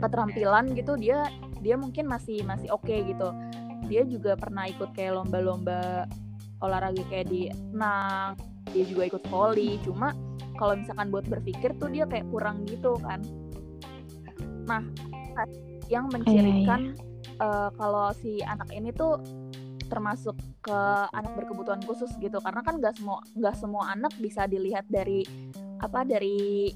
keterampilan 0.00 0.72
gitu 0.72 0.96
dia 0.96 1.28
dia 1.60 1.76
mungkin 1.76 2.08
masih 2.08 2.40
masih 2.48 2.72
oke 2.72 2.88
okay 2.88 3.04
gitu 3.04 3.28
dia 3.90 4.06
juga 4.06 4.38
pernah 4.38 4.70
ikut 4.70 4.94
kayak 4.94 5.18
lomba-lomba 5.18 6.06
olahraga 6.62 7.02
kayak 7.10 7.26
di 7.26 7.50
nang 7.74 8.38
dia 8.70 8.86
juga 8.86 9.10
ikut 9.10 9.24
volley 9.26 9.82
cuma 9.82 10.14
kalau 10.54 10.78
misalkan 10.78 11.10
buat 11.10 11.26
berpikir 11.26 11.74
tuh 11.82 11.90
dia 11.90 12.06
kayak 12.06 12.30
kurang 12.30 12.62
gitu 12.70 12.94
kan. 13.02 13.18
Nah 14.70 14.86
yang 15.90 16.06
mencirikan 16.12 16.94
uh, 17.42 17.74
kalau 17.74 18.14
si 18.14 18.38
anak 18.46 18.70
ini 18.70 18.94
tuh 18.94 19.18
termasuk 19.90 20.38
ke 20.62 20.78
anak 21.10 21.34
berkebutuhan 21.34 21.82
khusus 21.82 22.12
gitu. 22.22 22.38
Karena 22.38 22.62
kan 22.62 22.78
nggak 22.78 22.94
semua 22.94 23.18
nggak 23.34 23.56
semua 23.58 23.90
anak 23.90 24.14
bisa 24.22 24.46
dilihat 24.46 24.86
dari 24.86 25.26
apa 25.82 26.06
dari 26.06 26.70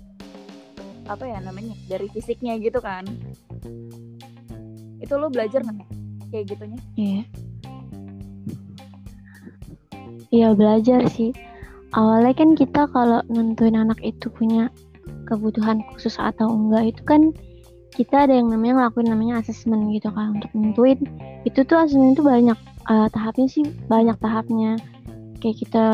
apa 1.04 1.28
ya 1.28 1.38
namanya 1.44 1.76
dari 1.86 2.10
fisiknya 2.10 2.58
gitu 2.58 2.80
kan. 2.80 3.06
Itu 4.98 5.20
lo 5.20 5.28
belajar 5.28 5.60
nggak 5.60 5.93
kayak 6.34 6.50
gitunya. 6.50 6.80
Iya. 6.98 7.22
Iya 10.34 10.48
belajar 10.58 11.06
sih. 11.06 11.30
Awalnya 11.94 12.34
kan 12.34 12.58
kita 12.58 12.90
kalau 12.90 13.22
nentuin 13.30 13.78
anak 13.78 14.02
itu 14.02 14.26
punya 14.34 14.66
kebutuhan 15.30 15.78
khusus 15.94 16.18
atau 16.18 16.50
enggak 16.50 16.90
itu 16.90 17.02
kan 17.06 17.30
kita 17.94 18.26
ada 18.26 18.34
yang 18.34 18.50
namanya 18.50 18.82
ngelakuin 18.82 19.14
namanya 19.14 19.38
asesmen 19.38 19.94
gitu 19.94 20.10
kan. 20.10 20.34
Untuk 20.34 20.50
nentuin 20.58 20.98
itu 21.46 21.62
tuh 21.62 21.86
asesmen 21.86 22.18
itu 22.18 22.26
banyak 22.26 22.58
uh, 22.90 23.06
tahapnya 23.14 23.46
sih 23.46 23.62
banyak 23.86 24.18
tahapnya. 24.18 24.74
Kayak 25.38 25.56
kita 25.62 25.84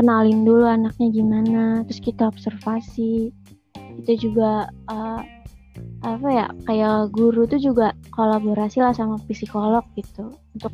kenalin 0.00 0.48
dulu 0.48 0.64
anaknya 0.64 1.12
gimana 1.12 1.84
terus 1.84 2.00
kita 2.00 2.32
observasi. 2.32 3.28
Kita 3.76 4.16
juga 4.16 4.72
uh, 4.88 5.20
apa 6.00 6.28
ya 6.32 6.46
kayak 6.64 7.12
guru 7.12 7.44
tuh 7.44 7.60
juga 7.60 7.92
kolaborasi 8.12 8.80
lah 8.80 8.96
sama 8.96 9.20
psikolog 9.28 9.84
gitu. 9.94 10.32
Untuk 10.56 10.72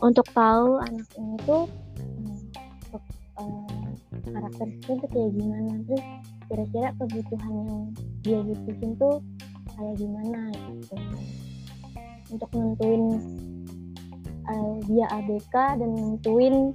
untuk 0.00 0.26
tahu 0.32 0.80
anak 0.80 1.06
ini 1.16 1.36
tuh 1.44 1.64
untuk 2.88 3.04
uh, 3.38 3.88
karakteristiknya 4.26 4.96
tuh 5.06 5.08
kayak 5.12 5.30
gimana. 5.36 5.72
Terus 5.86 6.04
kira-kira 6.50 6.88
kebutuhan 6.98 7.52
yang 7.62 7.82
dia 8.26 8.40
butuhin 8.42 8.90
tuh 8.98 9.14
kayak 9.78 9.94
gimana 9.96 10.40
gitu. 10.54 10.96
Untuk 12.30 12.50
nentuin 12.54 13.04
uh, 14.50 14.74
dia 14.86 15.06
ABK 15.10 15.54
dan 15.78 15.90
nentuin 15.94 16.74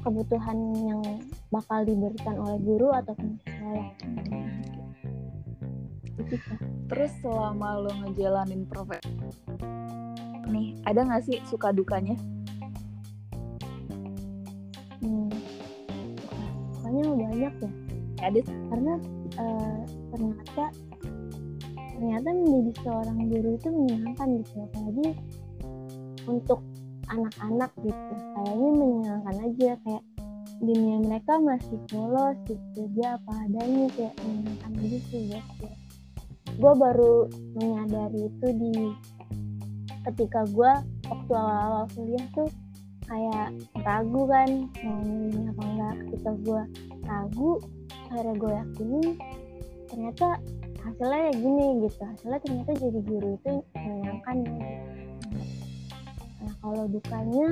kebutuhan 0.00 0.58
yang 0.80 1.02
bakal 1.50 1.82
diberikan 1.82 2.38
oleh 2.38 2.58
guru 2.62 2.88
ataupun 2.94 3.36
psikolog. 3.42 3.88
Terus 6.90 7.12
selama 7.22 7.80
lo 7.86 7.92
ngejalanin 8.04 8.66
profesi 8.66 9.08
nih, 10.50 10.74
ada 10.82 11.06
nggak 11.06 11.22
sih 11.30 11.38
suka 11.46 11.70
dukanya? 11.70 12.18
Hmm, 14.98 15.30
sukanya 16.74 17.02
banyak 17.06 17.54
ya. 17.54 17.70
Ada. 18.20 18.40
Karena 18.44 18.94
uh, 19.38 19.80
ternyata 20.10 20.64
ternyata 22.00 22.28
menjadi 22.32 22.72
seorang 22.80 23.18
guru 23.28 23.50
itu 23.60 23.68
menyenangkan 23.68 24.28
gitu 24.40 24.56
apalagi 24.64 25.08
untuk 26.24 26.60
anak-anak 27.10 27.70
gitu 27.84 28.14
kayaknya 28.34 28.70
menyenangkan 28.72 29.36
aja 29.44 29.70
kayak 29.84 30.04
dunia 30.60 30.96
mereka 31.04 31.32
masih 31.40 31.76
polos 31.92 32.36
gitu 32.48 32.80
dia 32.96 33.20
apa 33.20 33.32
adanya 33.48 33.86
kayak 33.96 34.14
menyenangkan 34.24 34.72
gitu 34.80 35.16
ya 35.28 35.40
gue 36.60 36.72
baru 36.76 37.24
menyadari 37.56 38.28
itu 38.28 38.46
di 38.52 38.74
ketika 40.04 40.44
gue 40.52 40.72
waktu 41.08 41.32
awal-awal 41.32 41.88
kuliah 41.96 42.26
tuh 42.36 42.48
kayak 43.08 43.48
ragu 43.82 44.22
kan 44.28 44.48
mau 44.84 45.00
milih 45.02 45.50
apa 45.56 45.62
enggak. 45.64 45.96
Ketika 46.04 46.30
gue 46.44 46.62
ragu 47.08 47.50
akhirnya 48.12 48.34
gue 48.36 48.50
yakinin 48.52 49.08
ternyata 49.88 50.28
hasilnya 50.84 51.20
ya 51.26 51.32
gini 51.34 51.66
gitu. 51.88 52.00
Hasilnya 52.04 52.38
ternyata 52.44 52.70
jadi 52.76 53.00
guru 53.08 53.28
itu 53.40 53.52
menyenangkan 53.74 54.36
gitu. 54.44 54.64
Nah 56.44 56.54
kalau 56.60 56.84
dukanya 56.92 57.48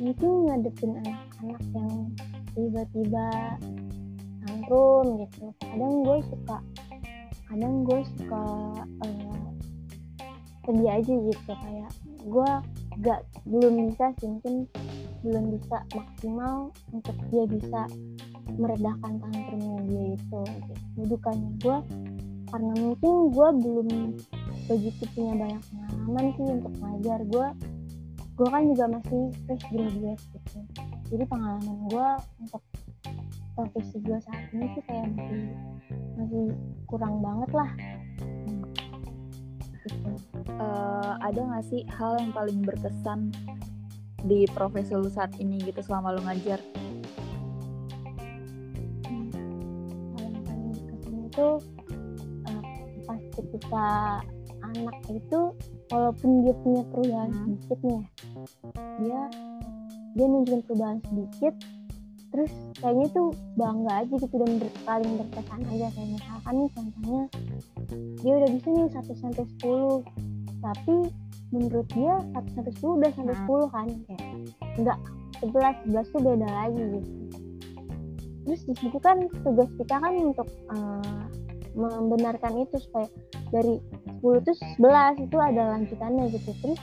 mungkin 0.00 0.30
ngadepin 0.48 0.92
anak-anak 1.04 1.62
yang 1.76 1.94
tiba-tiba 2.56 3.28
tantrum 4.42 5.06
gitu. 5.22 5.52
Kadang 5.62 5.92
gue 6.02 6.18
suka, 6.26 6.58
kadang 7.52 7.84
gue 7.84 8.00
suka 8.16 8.44
uh, 9.04 10.88
aja 10.88 11.12
gitu 11.12 11.52
kayak 11.52 11.92
gue 12.24 12.50
gak 13.04 13.20
belum 13.44 13.92
bisa 13.92 14.08
sih 14.16 14.28
mungkin 14.32 14.64
belum 15.20 15.44
bisa 15.52 15.84
maksimal 15.92 16.72
untuk 16.96 17.16
dia 17.28 17.44
bisa 17.44 17.80
meredakan 18.56 19.20
tantrumnya 19.20 19.78
dia 19.84 20.04
itu 20.16 20.40
gitu. 20.48 21.02
bukannya 21.12 21.50
gue 21.60 21.78
karena 22.48 22.72
mungkin 22.80 23.12
gue 23.36 23.48
belum 23.60 23.88
begitu 24.72 25.02
punya 25.12 25.34
banyak 25.36 25.62
pengalaman 25.68 26.26
sih 26.32 26.46
untuk 26.48 26.74
ngajar 26.80 27.20
gue 27.28 27.48
gue 28.32 28.48
kan 28.48 28.62
juga 28.64 28.84
masih 28.96 29.22
fresh 29.44 29.66
graduate 29.68 30.24
gitu 30.32 30.58
jadi 31.12 31.24
pengalaman 31.28 31.76
gue 31.92 32.08
untuk 32.40 32.62
profesi 33.52 33.96
gue 34.00 34.18
saat 34.24 34.42
ini 34.52 34.66
sih 34.76 34.82
kayak 34.88 35.06
masih 35.12 35.44
masih 36.16 36.44
kurang 36.88 37.20
banget 37.20 37.50
lah 37.52 37.70
gitu. 39.82 40.10
uh, 40.56 41.14
ada 41.20 41.40
gak 41.40 41.64
sih 41.68 41.82
hal 41.88 42.16
yang 42.20 42.32
paling 42.32 42.60
berkesan 42.64 43.32
di 44.22 44.46
profesi 44.54 44.94
lu 44.94 45.10
saat 45.10 45.34
ini 45.42 45.58
gitu 45.66 45.82
selama 45.82 46.14
lu 46.14 46.22
ngajar 46.22 46.60
hmm. 49.10 49.30
hal 50.14 50.22
yang 50.30 50.44
paling 50.46 50.68
berkesan 50.72 51.14
itu 51.26 51.48
uh, 52.46 52.62
pas 53.04 53.22
ketika 53.34 53.86
anak 54.62 54.96
itu 55.10 55.40
walaupun 55.90 56.46
dia 56.46 56.54
punya 56.62 56.82
perubahan 56.88 57.30
hmm. 57.34 57.42
sedikit 57.42 57.78
nih 57.84 58.00
ya, 58.00 58.04
dia 59.02 59.20
dia 60.12 60.26
nunjukin 60.28 60.60
perubahan 60.64 60.98
sedikit 61.08 61.54
terus 62.32 62.52
kayaknya 62.80 63.06
tuh 63.12 63.28
bangga 63.60 63.92
aja 64.02 64.14
gitu 64.16 64.36
dan 64.40 64.52
ber, 64.56 64.68
paling 64.88 65.12
berkesan 65.20 65.60
aja 65.68 65.86
kayak 65.92 66.08
misalkan 66.16 66.54
nih 66.56 66.70
contohnya 66.72 67.22
dia 68.24 68.32
udah 68.40 68.50
bisa 68.56 68.68
nih 68.72 68.88
satu 68.96 69.12
sampai 69.20 69.44
sepuluh 69.44 69.98
tapi 70.64 70.96
menurut 71.52 71.86
dia 71.92 72.14
satu 72.32 72.48
sampai 72.56 72.72
sepuluh 72.72 72.94
udah 73.04 73.10
sampai 73.12 73.34
hmm. 73.36 73.42
sepuluh 73.44 73.68
kan 73.68 73.86
kayak 74.08 74.24
enggak 74.80 74.98
sebelas 75.42 75.76
sebelas 75.84 76.06
tuh 76.08 76.20
beda 76.24 76.48
lagi 76.48 76.82
gitu 76.96 77.10
terus 78.42 78.60
di 78.66 78.74
situ 78.80 78.98
kan 78.98 79.16
tugas 79.46 79.70
kita 79.78 79.94
kan 80.00 80.14
untuk 80.18 80.48
uh, 80.72 81.24
membenarkan 81.76 82.52
itu 82.64 82.76
supaya 82.84 83.08
dari 83.52 83.80
10 84.20 84.42
itu 84.44 84.52
11 84.80 85.24
itu 85.28 85.36
ada 85.38 85.62
lanjutannya 85.76 86.24
gitu 86.32 86.50
terus 86.60 86.80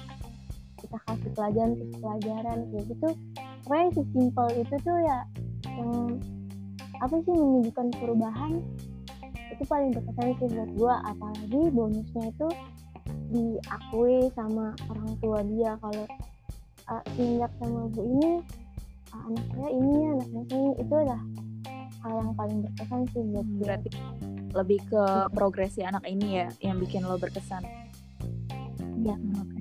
kita 0.79 0.97
kasih 1.05 1.29
pelajaran 1.35 1.71
terus 1.75 1.95
pelajaran 1.99 2.57
kayak 2.71 2.85
gitu. 2.89 3.07
Pokoknya 3.67 3.87
simpel 4.15 4.47
itu 4.57 4.75
tuh 4.81 4.97
ya 5.03 5.17
yang 5.77 5.93
apa 6.99 7.15
sih 7.23 7.33
menunjukkan 7.35 7.87
perubahan. 7.99 8.53
Itu 9.49 9.63
paling 9.67 9.91
berkesan 9.91 10.27
sih 10.39 10.47
buat 10.51 10.69
gue 10.73 10.93
apalagi 11.03 11.61
bonusnya 11.75 12.23
itu 12.31 12.47
diakui 13.29 14.17
sama 14.33 14.73
orang 14.89 15.11
tua 15.19 15.39
dia. 15.43 15.71
Kalau 15.83 16.05
uh, 16.89 17.47
sama 17.59 17.81
bu 17.91 18.01
ini 18.01 18.31
uh, 19.13 19.21
anak 19.29 19.45
saya 19.53 19.69
ini 19.73 19.93
ya 19.99 20.11
anak 20.15 20.27
saya 20.31 20.43
ini 20.49 20.71
itu 20.79 20.93
adalah 20.95 21.21
hal 21.99 22.11
yang 22.15 22.31
paling 22.33 22.57
berkesan 22.63 23.01
sih 23.11 23.23
buat 23.27 23.47
gue 23.47 23.59
berarti 23.59 23.89
lebih 24.49 24.79
ke 24.89 25.03
progresi 25.35 25.85
anak 25.85 26.07
ini 26.09 26.41
ya 26.41 26.47
yang 26.63 26.81
bikin 26.81 27.05
lo 27.05 27.19
berkesan. 27.21 27.61
Ya 28.99 29.15
oke. 29.15 29.45
okay. 29.45 29.58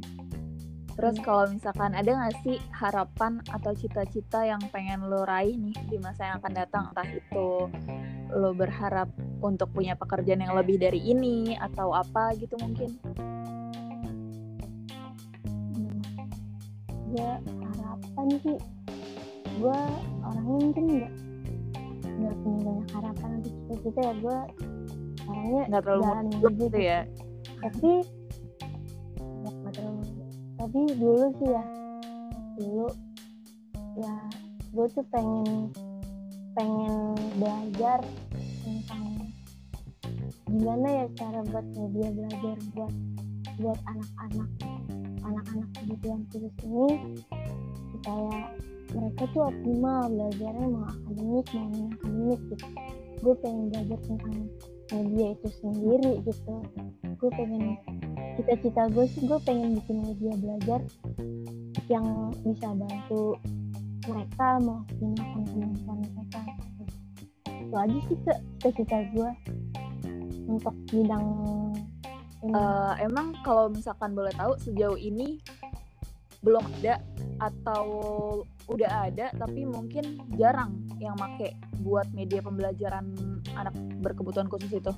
Terus 0.98 1.14
ya. 1.14 1.22
kalau 1.22 1.46
misalkan 1.46 1.94
ada 1.94 2.10
nggak 2.10 2.36
sih 2.42 2.58
harapan 2.74 3.38
atau 3.54 3.70
cita-cita 3.70 4.42
yang 4.42 4.58
pengen 4.74 5.06
lo 5.06 5.22
raih 5.22 5.54
nih 5.54 5.76
di 5.86 5.96
masa 6.02 6.26
yang 6.26 6.42
akan 6.42 6.52
datang? 6.58 6.90
Entah 6.90 7.06
itu 7.06 7.70
lo 8.34 8.50
berharap 8.50 9.06
untuk 9.38 9.70
punya 9.70 9.94
pekerjaan 9.94 10.42
yang 10.42 10.58
lebih 10.58 10.74
dari 10.74 10.98
ini 10.98 11.54
atau 11.54 11.94
apa 11.94 12.34
gitu 12.34 12.58
mungkin? 12.58 12.98
Ya 17.14 17.38
harapan 17.46 18.26
sih. 18.42 18.58
Gue 19.62 19.80
orangnya 20.26 20.58
mungkin 20.66 20.84
nggak 20.98 21.12
nggak 22.18 22.34
punya 22.42 22.58
banyak 22.66 22.88
harapan 22.90 23.28
atau 23.38 23.50
cita-cita 23.54 24.00
ya. 24.02 24.14
Gue 24.18 24.38
orangnya 25.30 25.62
nggak 25.70 25.82
terlalu 25.87 26.04
muluk 26.34 26.54
gitu 26.58 26.78
ya? 26.82 27.00
Tapi 27.62 28.17
tapi 30.59 30.81
dulu 30.99 31.27
sih 31.38 31.51
ya 31.55 31.64
dulu 32.59 32.88
ya 33.99 34.14
gue 34.75 34.87
tuh 34.90 35.07
pengen 35.14 35.71
pengen 36.59 37.14
belajar 37.38 38.03
tentang 38.66 39.07
gimana 40.51 40.87
ya 40.90 41.07
cara 41.14 41.40
buat 41.47 41.66
media 41.73 42.09
belajar 42.11 42.57
buat 42.75 42.94
buat 43.62 43.79
anak-anak 43.87 44.51
anak-anak 45.23 45.68
kebutuhan 45.79 46.21
khusus 46.31 46.55
ini 46.66 46.88
supaya 47.94 48.37
mereka 48.94 49.23
tuh 49.37 49.42
optimal 49.53 50.09
belajarnya 50.09 50.66
mau 50.73 50.85
akademik 50.88 51.47
mau 51.53 51.68
non 51.68 51.92
akademik 51.92 52.40
gitu. 52.49 52.66
Gue 53.18 53.35
pengen 53.42 53.64
belajar 53.68 53.99
tentang 54.07 54.37
media 54.94 55.27
itu 55.37 55.49
sendiri 55.61 56.12
gitu. 56.25 56.55
Gue 57.18 57.31
pengen 57.37 57.77
cita-cita 58.38 58.87
gue 58.94 59.05
sih 59.11 59.27
gue 59.27 59.38
pengen 59.42 59.74
bikin 59.83 59.98
media 60.07 60.33
belajar 60.38 60.81
yang 61.90 62.31
bisa 62.46 62.70
bantu 62.70 63.35
mereka 64.07 64.62
mau 64.62 64.87
gunakan 65.03 65.42
kemampuan 65.42 65.98
mereka 66.07 66.40
itu 67.68 67.74
aja 67.77 67.98
sih 68.07 68.18
ke 68.22 68.33
cita-cita 68.62 68.98
gue 69.12 69.31
untuk 70.48 70.74
bidang. 70.88 71.27
Uh, 72.38 72.94
emang 73.03 73.35
kalau 73.42 73.68
misalkan 73.68 74.14
boleh 74.14 74.31
tahu 74.38 74.55
sejauh 74.62 74.96
ini 74.96 75.42
belum 76.40 76.62
ada 76.81 77.03
atau 77.42 77.83
udah 78.70 79.11
ada 79.11 79.35
tapi 79.35 79.66
mungkin 79.66 80.22
jarang 80.38 80.87
yang 81.03 81.18
make 81.18 81.59
buat 81.83 82.07
media 82.14 82.38
pembelajaran 82.38 83.11
anak 83.59 83.74
berkebutuhan 83.98 84.46
khusus 84.46 84.70
itu 84.70 84.94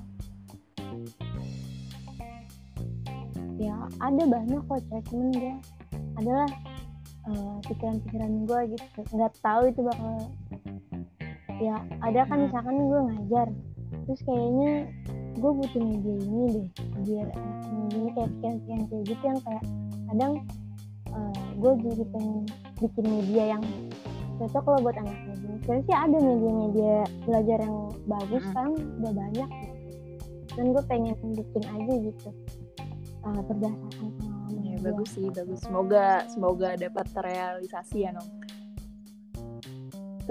ya 3.61 3.77
ada 4.01 4.23
banyak 4.25 4.61
kok 4.65 4.81
cek 4.89 5.03
cuman 5.13 5.29
dia 5.37 5.55
adalah 6.17 6.49
uh, 7.29 7.57
pikiran-pikiran 7.69 8.31
gue 8.49 8.59
gitu 8.73 8.99
nggak 9.13 9.33
tahu 9.45 9.61
itu 9.69 9.81
bakal 9.85 10.13
ya 11.61 11.77
ada 12.01 12.25
kan 12.25 12.37
hmm. 12.41 12.45
misalkan 12.49 12.75
gue 12.89 13.01
ngajar 13.05 13.47
terus 14.09 14.21
kayaknya 14.25 14.71
gue 15.37 15.51
butuh 15.53 15.81
media 15.81 16.15
ini 16.17 16.45
deh 16.49 16.67
biar 17.05 17.27
anak 17.37 17.59
ini 17.93 18.09
kayak 18.17 18.29
pikiran-pikiran 18.33 18.81
kayak 18.89 19.03
gitu 19.05 19.23
yang 19.23 19.39
kayak 19.45 19.63
kadang 20.09 20.33
uh, 21.13 21.19
eh, 21.21 21.45
gue 21.61 21.71
jadi 21.85 22.03
pengen 22.09 22.39
bikin 22.81 23.05
media 23.05 23.43
yang 23.57 23.63
cocok 24.41 24.61
kalau 24.65 24.79
buat 24.81 24.97
anaknya 24.97 25.33
sebenarnya 25.37 25.83
sih 25.85 25.95
ada 25.95 26.17
media-media 26.17 26.95
belajar 27.29 27.57
yang 27.61 27.77
bagus 28.09 28.43
kan 28.57 28.73
udah 28.73 29.13
banyak 29.13 29.49
gitu. 29.53 29.75
dan 30.57 30.65
gue 30.73 30.83
pengen 30.89 31.15
bikin 31.37 31.63
aja 31.69 31.93
gitu 32.09 32.29
uh, 33.25 33.41
berdasarkan 33.45 34.09
pengalaman 34.19 34.63
ya, 34.65 34.77
bagus 34.81 35.09
sih 35.15 35.27
bagus. 35.31 35.59
Semoga 35.63 36.25
semoga 36.29 36.69
dapat 36.77 37.05
terrealisasi 37.13 37.97
ya 38.05 38.11
nong 38.13 38.29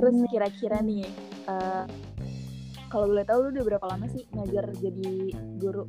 terus 0.01 0.17
kira-kira 0.33 0.81
nih 0.81 1.05
uh, 1.45 1.85
kalau 2.91 3.07
boleh 3.07 3.23
tahu 3.23 3.39
lu 3.47 3.49
udah 3.55 3.65
berapa 3.69 3.87
lama 3.87 4.07
sih 4.11 4.27
ngajar 4.35 4.67
jadi 4.83 5.31
guru 5.63 5.87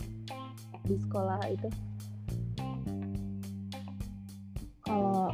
di 0.86 0.96
sekolah 1.02 1.42
itu? 1.50 1.70
Kalau 4.86 5.32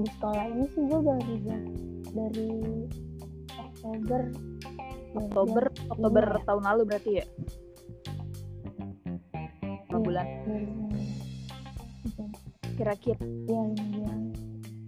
di 0.00 0.06
sekolah 0.18 0.44
ini 0.50 0.66
sih 0.74 0.82
gue 0.82 1.00
baru 1.04 1.34
dari 2.10 2.50
Oktober. 3.54 4.20
Oktober 5.16 5.64
ya, 5.70 5.82
Oktober 5.94 6.24
iya. 6.26 6.42
tahun 6.42 6.64
lalu 6.74 6.82
berarti 6.88 7.10
ya? 7.22 7.26
Lima 9.86 9.94
iya, 9.94 9.98
bulan 10.02 10.26
kira-kira. 12.76 13.18
Iya 13.48 13.60
lima 13.72 13.84
bulan 13.90 14.18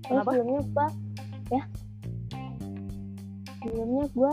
Kenapa? 0.05 0.31
sebelumnya 0.33 0.61
gue 0.65 0.89
ya. 1.49 1.63
Sebelumnya 3.59 4.05
gue 4.15 4.33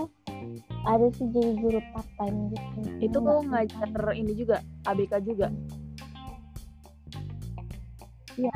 ada 0.85 1.07
sih 1.17 1.27
jadi 1.33 1.51
guru 1.57 1.79
part 1.95 2.09
time 2.19 2.37
gitu. 2.53 2.79
Itu 3.01 3.17
tuh 3.19 3.39
ngajar 3.47 3.89
ini 4.13 4.33
juga 4.37 4.61
ABK 4.85 5.13
juga? 5.25 5.47
Iya. 8.35 8.51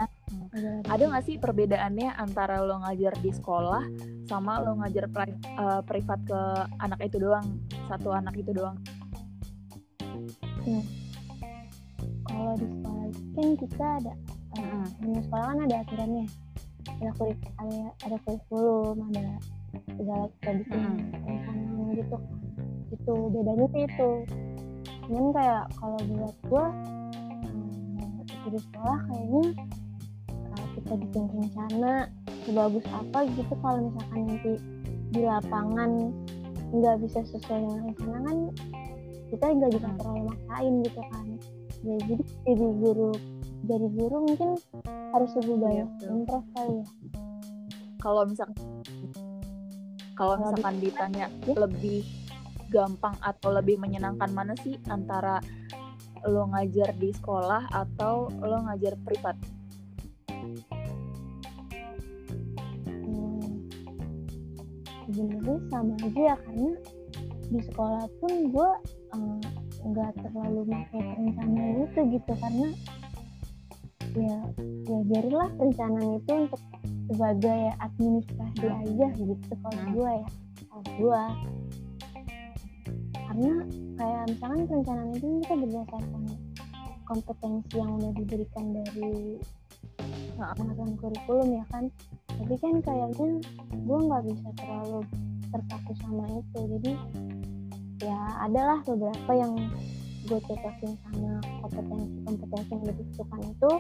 Ada 0.92 1.04
nggak 1.08 1.24
sih 1.24 1.36
perbedaannya 1.40 2.20
antara 2.20 2.60
lo 2.60 2.84
ngajar 2.84 3.16
di 3.24 3.32
sekolah 3.32 3.84
sama 4.28 4.60
lo 4.60 4.76
ngajar 4.78 5.08
pri 5.08 5.32
uh, 5.56 5.82
privat 5.88 6.20
ke 6.28 6.42
anak 6.84 7.00
itu 7.02 7.18
doang 7.18 7.48
satu 7.88 8.12
anak 8.12 8.36
itu 8.38 8.52
doang? 8.52 8.78
Hmm. 10.60 10.84
kalau 12.28 12.54
di 12.60 12.68
sekolah 12.68 13.08
kan 13.34 13.50
kita 13.58 13.86
ada 14.04 14.14
uh, 14.60 14.88
di 15.00 15.20
sekolah 15.24 15.46
kan 15.50 15.60
ada 15.66 15.76
aturannya. 15.84 16.26
Ada 17.00 17.12
kurik 17.16 17.40
ada 17.60 17.80
ada 18.04 18.18
kurikulum 18.28 18.98
ada 19.14 19.26
segala 19.96 20.26
kita 20.40 20.52
bikin 20.64 20.82
hmm. 21.24 21.96
gitu. 21.96 22.18
Itu 22.92 23.14
bedanya 23.32 23.66
sih 23.72 23.84
itu. 23.88 24.10
Cuman 25.10 25.26
kayak 25.34 25.64
kalau 25.80 26.00
buat 26.06 26.36
gue 26.46 26.66
dari 28.50 28.60
sekolah 28.60 29.00
kayaknya 29.10 29.44
uh, 30.30 30.66
kita 30.78 30.94
bikin 30.98 31.24
rencana 31.30 31.94
sebagus 32.48 32.86
apa 32.90 33.20
gitu 33.38 33.54
kalau 33.62 33.80
misalkan 33.90 34.22
nanti 34.26 34.54
di 35.10 35.22
lapangan 35.26 35.92
nggak 36.70 36.96
bisa 37.02 37.20
sesuai 37.26 37.66
dengan 37.66 37.82
rencana 37.90 38.18
kan 38.26 38.38
kita 39.30 39.46
nggak 39.46 39.72
bisa 39.78 39.88
terlalu 40.02 40.22
maksain 40.34 40.74
gitu 40.86 41.02
kan. 41.14 41.28
Ya, 41.80 41.96
jadi 42.04 42.24
jadi 42.44 42.68
guru 42.76 43.12
jadi 43.70 43.88
guru 43.94 44.18
mungkin 44.26 44.58
harus 45.14 45.32
lebih 45.38 45.56
iya, 45.56 45.62
banyak 45.62 45.90
ya, 46.02 46.08
improve 46.10 46.48
kali 46.58 46.74
ya 46.82 46.88
kalau 48.02 48.22
misalkan 48.26 48.58
kalau 50.18 50.34
misalkan 50.36 50.76
ditanya 50.84 51.26
ya? 51.46 51.54
lebih 51.56 52.02
gampang 52.74 53.16
atau 53.22 53.50
lebih 53.54 53.78
menyenangkan 53.78 54.30
mana 54.34 54.54
sih 54.62 54.76
antara 54.90 55.40
lo 56.28 56.52
ngajar 56.52 56.92
di 57.00 57.16
sekolah 57.16 57.72
atau 57.72 58.28
lo 58.44 58.60
ngajar 58.68 59.00
privat? 59.08 59.40
Hmm, 62.84 63.64
sebenarnya 65.08 65.58
sama 65.72 65.96
aja 66.04 66.22
ya 66.22 66.38
karena 66.44 66.72
di 67.50 67.60
sekolah 67.64 68.06
pun 68.20 68.32
gue 68.52 68.72
eh, 69.16 69.40
nggak 69.80 70.12
um, 70.12 70.20
terlalu 70.28 70.62
pakai 70.68 71.02
perencanaan 71.02 71.76
itu 71.88 72.00
gitu 72.20 72.34
karena 72.38 72.68
ya 74.18 74.40
ya 74.90 75.00
biarlah 75.06 75.50
perencanaan 75.58 76.18
itu 76.18 76.32
untuk 76.34 76.62
sebagai 77.10 77.62
administrasi 77.82 78.66
aja 78.70 79.08
gitu 79.18 79.54
kalau 79.66 79.82
hmm. 79.82 79.94
gue 79.98 80.12
ya. 80.14 80.30
Kalau 80.70 80.84
gue 80.98 81.24
karena 83.30 83.54
kayak 83.94 84.24
misalkan 84.26 84.62
perencanaan 84.66 85.10
itu 85.14 85.28
kita 85.46 85.56
berdasarkan 85.62 86.24
kompetensi 87.06 87.74
yang 87.78 87.92
udah 87.98 88.14
diberikan 88.18 88.66
dari 88.74 89.14
pengaturan 90.38 90.94
kurikulum 90.98 91.50
ya 91.54 91.66
kan. 91.70 91.84
Tapi 92.30 92.56
kan 92.58 92.74
kayaknya 92.82 93.30
gue 93.74 94.00
nggak 94.10 94.24
bisa 94.30 94.48
terlalu 94.58 95.02
terpaku 95.50 95.92
sama 96.02 96.26
itu. 96.30 96.60
Jadi 96.78 96.92
ya 98.06 98.20
adalah 98.46 98.80
beberapa 98.86 99.32
yang 99.36 99.54
gue 100.30 100.40
cocokin 100.46 100.94
sama 101.02 101.42
kompetensi-kompetensi 101.66 102.70
yang 102.70 102.84
dibutuhkan 102.86 103.42
itu 103.50 103.72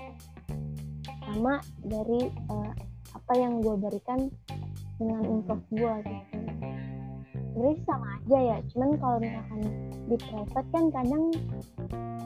sama 1.29 1.53
dari 1.85 2.21
uh, 2.49 2.73
apa 3.13 3.33
yang 3.37 3.61
gue 3.61 3.75
berikan 3.77 4.33
dengan 4.97 5.21
improve 5.29 5.65
gue 5.69 5.93
gitu. 6.09 6.37
Sebenarnya 7.53 7.77
sama 7.85 8.07
aja 8.17 8.39
ya 8.41 8.57
cuman 8.73 8.89
kalau 8.97 9.17
misalkan 9.21 9.61
di 10.09 10.15
private 10.17 10.69
kan 10.73 10.83
kadang 10.89 11.23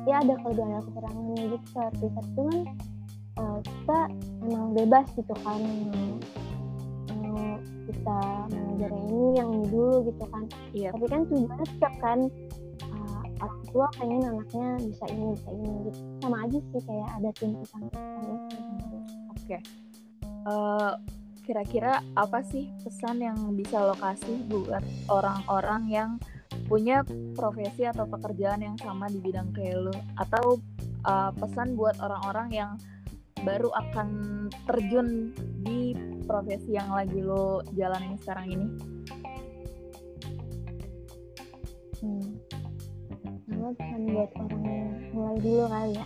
ya 0.08 0.16
ada 0.24 0.34
kelebihan 0.40 0.72
ada 0.72 0.84
kekurangannya 0.88 1.44
gitu 1.52 1.68
kalau 1.76 1.92
privat 2.00 2.26
itu 2.28 2.42
kan 2.48 2.60
uh, 3.40 3.60
kita 3.60 4.00
emang 4.48 4.68
bebas 4.72 5.08
gitu 5.20 5.36
kan 5.44 5.62
uh, 7.12 7.56
kita 7.92 8.20
mengajar 8.56 8.92
ini 8.96 9.24
yang 9.36 9.52
dulu 9.68 10.08
gitu 10.08 10.24
kan. 10.32 10.44
Iya. 10.72 10.96
tapi 10.96 11.06
kan 11.12 11.22
tujuannya 11.28 11.68
tetap 11.76 11.94
kan 12.00 12.20
orang 13.44 13.64
tua 13.68 13.88
pengen 14.00 14.24
anaknya 14.24 14.68
bisa 14.80 15.04
ini 15.12 15.26
bisa 15.36 15.50
ini 15.52 15.70
gitu 15.92 16.00
sama 16.24 16.38
aja 16.48 16.58
sih 16.64 16.82
kayak 16.88 17.10
ada 17.20 17.30
tuntutan 17.36 17.82
oke 17.84 17.96
okay. 19.36 19.60
uh, 20.48 20.94
kira-kira 21.44 22.00
apa 22.16 22.40
sih 22.48 22.72
pesan 22.88 23.20
yang 23.20 23.36
bisa 23.52 23.84
lo 23.84 23.96
kasih 24.00 24.40
buat 24.48 24.84
orang-orang 25.12 25.84
yang 25.92 26.10
punya 26.72 27.04
profesi 27.36 27.84
atau 27.84 28.08
pekerjaan 28.08 28.64
yang 28.64 28.78
sama 28.80 29.12
di 29.12 29.20
bidang 29.20 29.52
kayak 29.52 29.92
lo 29.92 29.96
atau 30.16 30.64
uh, 31.04 31.36
pesan 31.36 31.76
buat 31.76 32.00
orang-orang 32.00 32.48
yang 32.56 32.72
baru 33.44 33.68
akan 33.76 34.08
terjun 34.72 35.36
di 35.68 35.92
profesi 36.24 36.80
yang 36.80 36.96
lagi 36.96 37.20
lo 37.20 37.60
jalanin 37.76 38.16
sekarang 38.24 38.48
ini? 38.48 38.68
Hmm. 42.00 42.53
Gue 43.64 43.72
pesan 43.80 44.12
buat 44.12 44.32
orang 44.44 44.64
yang 44.68 44.92
mulai 45.16 45.38
dulu 45.40 45.64
kali 45.72 45.92
ya. 45.96 46.06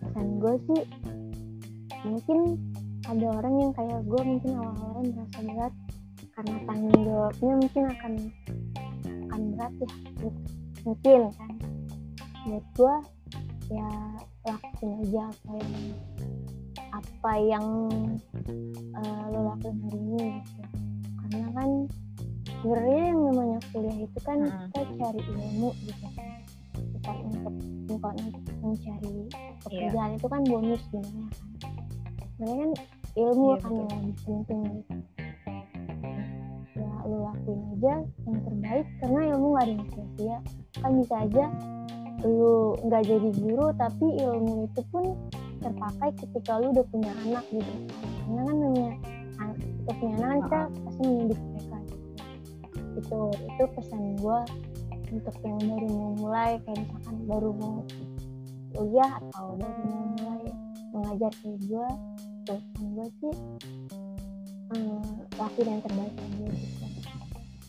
Pesan 0.00 0.26
gue 0.40 0.54
sih 0.64 0.82
mungkin 2.08 2.38
ada 3.04 3.26
orang 3.36 3.54
yang 3.60 3.72
kayak 3.76 4.00
gue 4.08 4.22
mungkin 4.24 4.50
awal-awal 4.56 5.04
merasa 5.12 5.38
berat. 5.44 5.74
Karena 6.32 6.56
tanggung 6.64 7.00
jawabnya 7.04 7.52
mungkin 7.60 7.82
akan 7.92 8.12
akan 9.28 9.40
berat 9.52 9.72
ya. 9.76 9.90
Mungkin 10.88 11.20
kan. 11.36 11.52
Buat 12.48 12.64
gue 12.64 12.94
ya 13.76 13.90
lakuin 14.48 14.92
aja 15.04 15.22
apa 15.28 15.52
yang 15.52 15.76
apa 16.96 17.32
yang 17.44 17.66
uh, 19.04 19.24
lo 19.36 19.52
lakuin 19.52 19.76
hari 19.84 20.00
ini 20.00 20.24
gitu. 20.48 20.64
Karena 21.20 21.46
kan 21.52 21.68
sebenarnya 22.66 23.04
yang 23.14 23.20
namanya 23.30 23.58
kuliah 23.70 23.98
itu 24.02 24.18
kan 24.26 24.38
hmm. 24.42 24.58
kita 24.74 24.80
cari 24.98 25.20
ilmu 25.22 25.70
gitu 25.86 26.06
kan 26.18 26.26
bukan 26.98 27.16
untuk 27.30 27.54
bukan 27.86 28.14
untuk 28.26 28.42
mencari 28.58 29.14
pekerjaan 29.62 30.10
yeah. 30.10 30.18
itu 30.18 30.26
kan 30.26 30.42
bonus 30.50 30.82
sebenarnya 30.90 31.26
kan 31.30 31.30
sebenarnya 32.34 32.58
kan 32.58 32.70
ilmu 33.14 33.46
iya, 33.46 33.62
kan 33.62 33.70
yang 33.70 33.90
lebih 33.94 34.16
penting 34.26 34.60
gitu 34.66 34.94
ya 36.74 36.90
lu 37.06 37.16
lakuin 37.22 37.60
aja 37.70 37.94
yang 38.26 38.38
terbaik 38.42 38.86
karena 38.98 39.20
ilmu 39.30 39.46
gak 39.54 39.62
ada 39.62 39.70
yang 39.70 39.86
sia-sia 39.94 40.38
kan 40.82 40.90
bisa 40.98 41.14
aja 41.22 41.44
lu 42.26 42.74
nggak 42.82 43.02
jadi 43.06 43.30
guru 43.38 43.66
tapi 43.78 44.06
ilmu 44.26 44.66
itu 44.66 44.80
pun 44.90 45.14
terpakai 45.62 46.10
ketika 46.18 46.58
lu 46.58 46.74
udah 46.74 46.86
punya 46.90 47.14
anak 47.30 47.46
gitu 47.54 47.72
karena 48.26 48.42
kan 48.42 48.56
namanya 48.58 48.92
kita 49.86 49.92
punya 50.02 50.14
anak 50.18 50.26
kan 50.26 50.66
kita 50.66 50.80
pasti 50.82 51.02
mendidik. 51.06 51.55
Itu 52.96 53.20
itu 53.44 53.64
pesan 53.76 54.02
gue 54.16 54.38
untuk 55.12 55.36
yang 55.46 55.60
baru 55.62 55.86
mau 55.86 56.12
mulai 56.18 56.50
kayak 56.66 56.82
misalkan 56.82 57.16
baru 57.30 57.50
mau 57.54 57.76
kuliah 58.74 59.12
atau 59.22 59.54
baru 59.54 59.82
mau 59.86 60.04
mulai 60.18 60.44
mengajar 60.90 61.32
kayak 61.44 61.58
gue 61.68 61.88
gitu 62.46 62.54
gue 62.80 63.06
sih 63.20 63.34
hmm, 64.72 65.04
lakuin 65.38 65.68
yang 65.68 65.82
terbaik 65.84 66.14
aja 66.14 66.46
gitu 66.50 66.86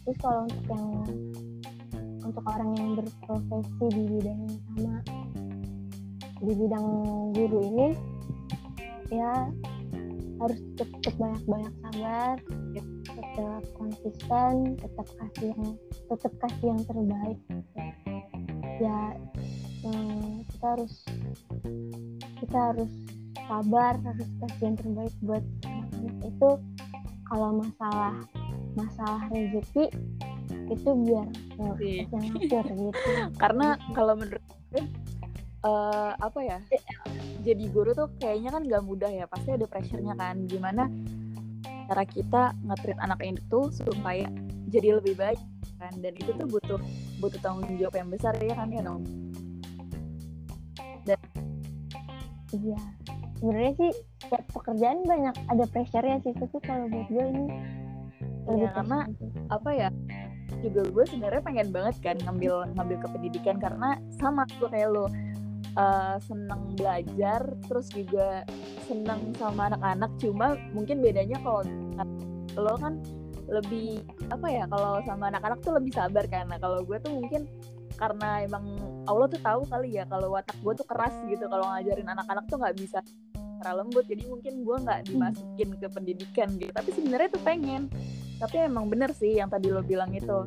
terus 0.08 0.18
kalau 0.24 0.42
untuk 0.48 0.66
yang 0.72 0.88
untuk 2.24 2.44
orang 2.48 2.70
yang 2.76 2.90
berprofesi 2.96 3.86
di 3.92 4.04
bidang 4.18 4.40
yang 4.40 4.58
sama 4.63 4.96
di 6.38 6.54
bidang 6.54 6.88
guru 7.34 7.60
ini 7.74 7.88
ya 9.10 9.50
harus 10.38 10.60
tetap 10.78 11.13
banyak-banyak 11.18 11.74
sabar 11.82 12.36
tetap 13.38 13.63
konsisten 13.78 14.73
tetap 14.82 15.08
kasih 15.13 15.54
yang 15.54 15.78
tetap 16.10 16.34
kasih 16.41 16.65
yang 16.73 16.82
terbaik. 16.89 17.39
Ya 18.82 19.02
hmm, 19.86 20.41
kita 20.50 20.65
harus 20.73 20.93
kita 22.41 22.58
harus 22.73 22.91
sabar 23.45 23.93
harus 24.02 24.30
kasih 24.41 24.63
yang 24.73 24.78
terbaik 24.82 25.13
buat 25.21 25.45
anak-anak. 25.69 26.17
Itu 26.26 26.50
kalau 27.30 27.50
masalah 27.62 28.13
masalah 28.73 29.21
rezeki 29.30 29.86
itu 30.73 30.89
biar 31.06 31.30
yang 31.62 31.78
ngatur 32.10 32.65
gitu. 32.73 33.12
Karena 33.41 33.78
kalau 33.93 34.17
menurut 34.17 34.41
gue 34.73 34.82
uh, 35.62 36.17
apa 36.17 36.39
ya 36.41 36.58
jadi 37.45 37.69
guru 37.69 37.93
tuh 37.93 38.10
kayaknya 38.17 38.50
kan 38.50 38.65
gak 38.65 38.84
mudah 38.84 39.13
ya 39.13 39.30
pasti 39.30 39.54
ada 39.54 39.69
pressure-nya 39.69 40.17
kan. 40.17 40.50
Gimana 40.50 40.89
cara 41.88 42.04
kita 42.04 42.43
ngetrit 42.67 43.00
anak 43.00 43.19
itu 43.23 43.60
supaya 43.71 44.28
jadi 44.67 45.00
lebih 45.00 45.15
baik 45.15 45.39
kan? 45.80 45.93
Dan 46.04 46.13
itu 46.19 46.36
tuh 46.36 46.47
butuh 46.47 46.80
butuh 47.23 47.39
tanggung 47.39 47.71
jawab 47.80 47.95
yang 47.95 48.10
besar 48.12 48.36
ya 48.43 48.54
kan 48.54 48.69
ya 48.69 48.84
dong 48.84 49.04
dan 51.08 51.19
iya. 52.52 52.80
Sebenarnya 53.38 53.73
sih 53.78 53.91
setiap 54.19 54.43
pekerjaan 54.50 55.06
banyak 55.06 55.36
ada 55.47 55.65
pressure 55.69 56.04
ya 56.04 56.17
sih 56.26 56.34
tapi 56.36 56.58
kalau 56.60 56.89
buat 56.91 57.08
gue 57.08 57.26
ini. 57.32 57.45
Ya, 58.47 58.71
karena 58.73 59.06
apa 59.52 59.69
ya 59.76 59.89
juga 60.63 60.82
gue 60.89 61.04
sebenarnya 61.06 61.43
pengen 61.43 61.69
banget 61.69 61.95
kan 62.02 62.15
ngambil 62.23 62.65
ngambil 62.80 62.97
ke 63.04 63.08
pendidikan 63.13 63.58
karena 63.60 64.00
sama 64.17 64.47
gue 64.58 64.65
kayak 64.71 64.89
lo 64.89 65.06
uh, 65.78 66.18
seneng 66.20 66.74
belajar 66.76 67.42
terus 67.70 67.88
juga 67.94 68.44
seneng 68.90 69.32
sama 69.38 69.72
anak-anak. 69.72 70.12
Cuma 70.20 70.58
mungkin 70.74 71.00
bedanya 71.00 71.38
kalau 71.46 71.63
lo 72.58 72.74
kan 72.82 73.00
lebih 73.48 74.04
apa 74.28 74.48
ya 74.52 74.63
kalau 74.68 75.00
sama 75.08 75.32
anak-anak 75.32 75.60
tuh 75.63 75.80
lebih 75.80 75.94
sabar 75.96 76.28
karena 76.28 76.60
kalau 76.60 76.84
gue 76.84 76.98
tuh 77.00 77.16
mungkin 77.16 77.48
karena 77.96 78.44
emang 78.44 78.76
Allah 79.08 79.32
tuh 79.32 79.40
tahu 79.40 79.62
kali 79.72 79.96
ya 79.96 80.04
kalau 80.06 80.36
watak 80.36 80.58
gue 80.60 80.74
tuh 80.76 80.86
keras 80.86 81.16
gitu 81.32 81.48
kalau 81.48 81.63
ngajarin 81.72 82.12
anak-anak 82.12 82.46
tuh 82.52 82.58
nggak 82.60 82.76
bisa 82.76 83.00
cara 83.58 83.82
lembut. 83.82 84.06
Jadi 84.06 84.24
mungkin 84.30 84.54
gue 84.62 84.78
nggak 84.86 85.02
dimasukin 85.10 85.70
ke 85.82 85.88
pendidikan 85.90 86.50
gitu. 86.60 86.72
Tapi 86.74 86.90
sebenarnya 86.94 87.30
tuh 87.34 87.42
pengen. 87.42 87.90
Tapi 88.38 88.70
emang 88.70 88.86
bener 88.86 89.10
sih 89.18 89.42
yang 89.42 89.50
tadi 89.50 89.74
lo 89.74 89.82
bilang 89.82 90.13
itu. 90.13 90.46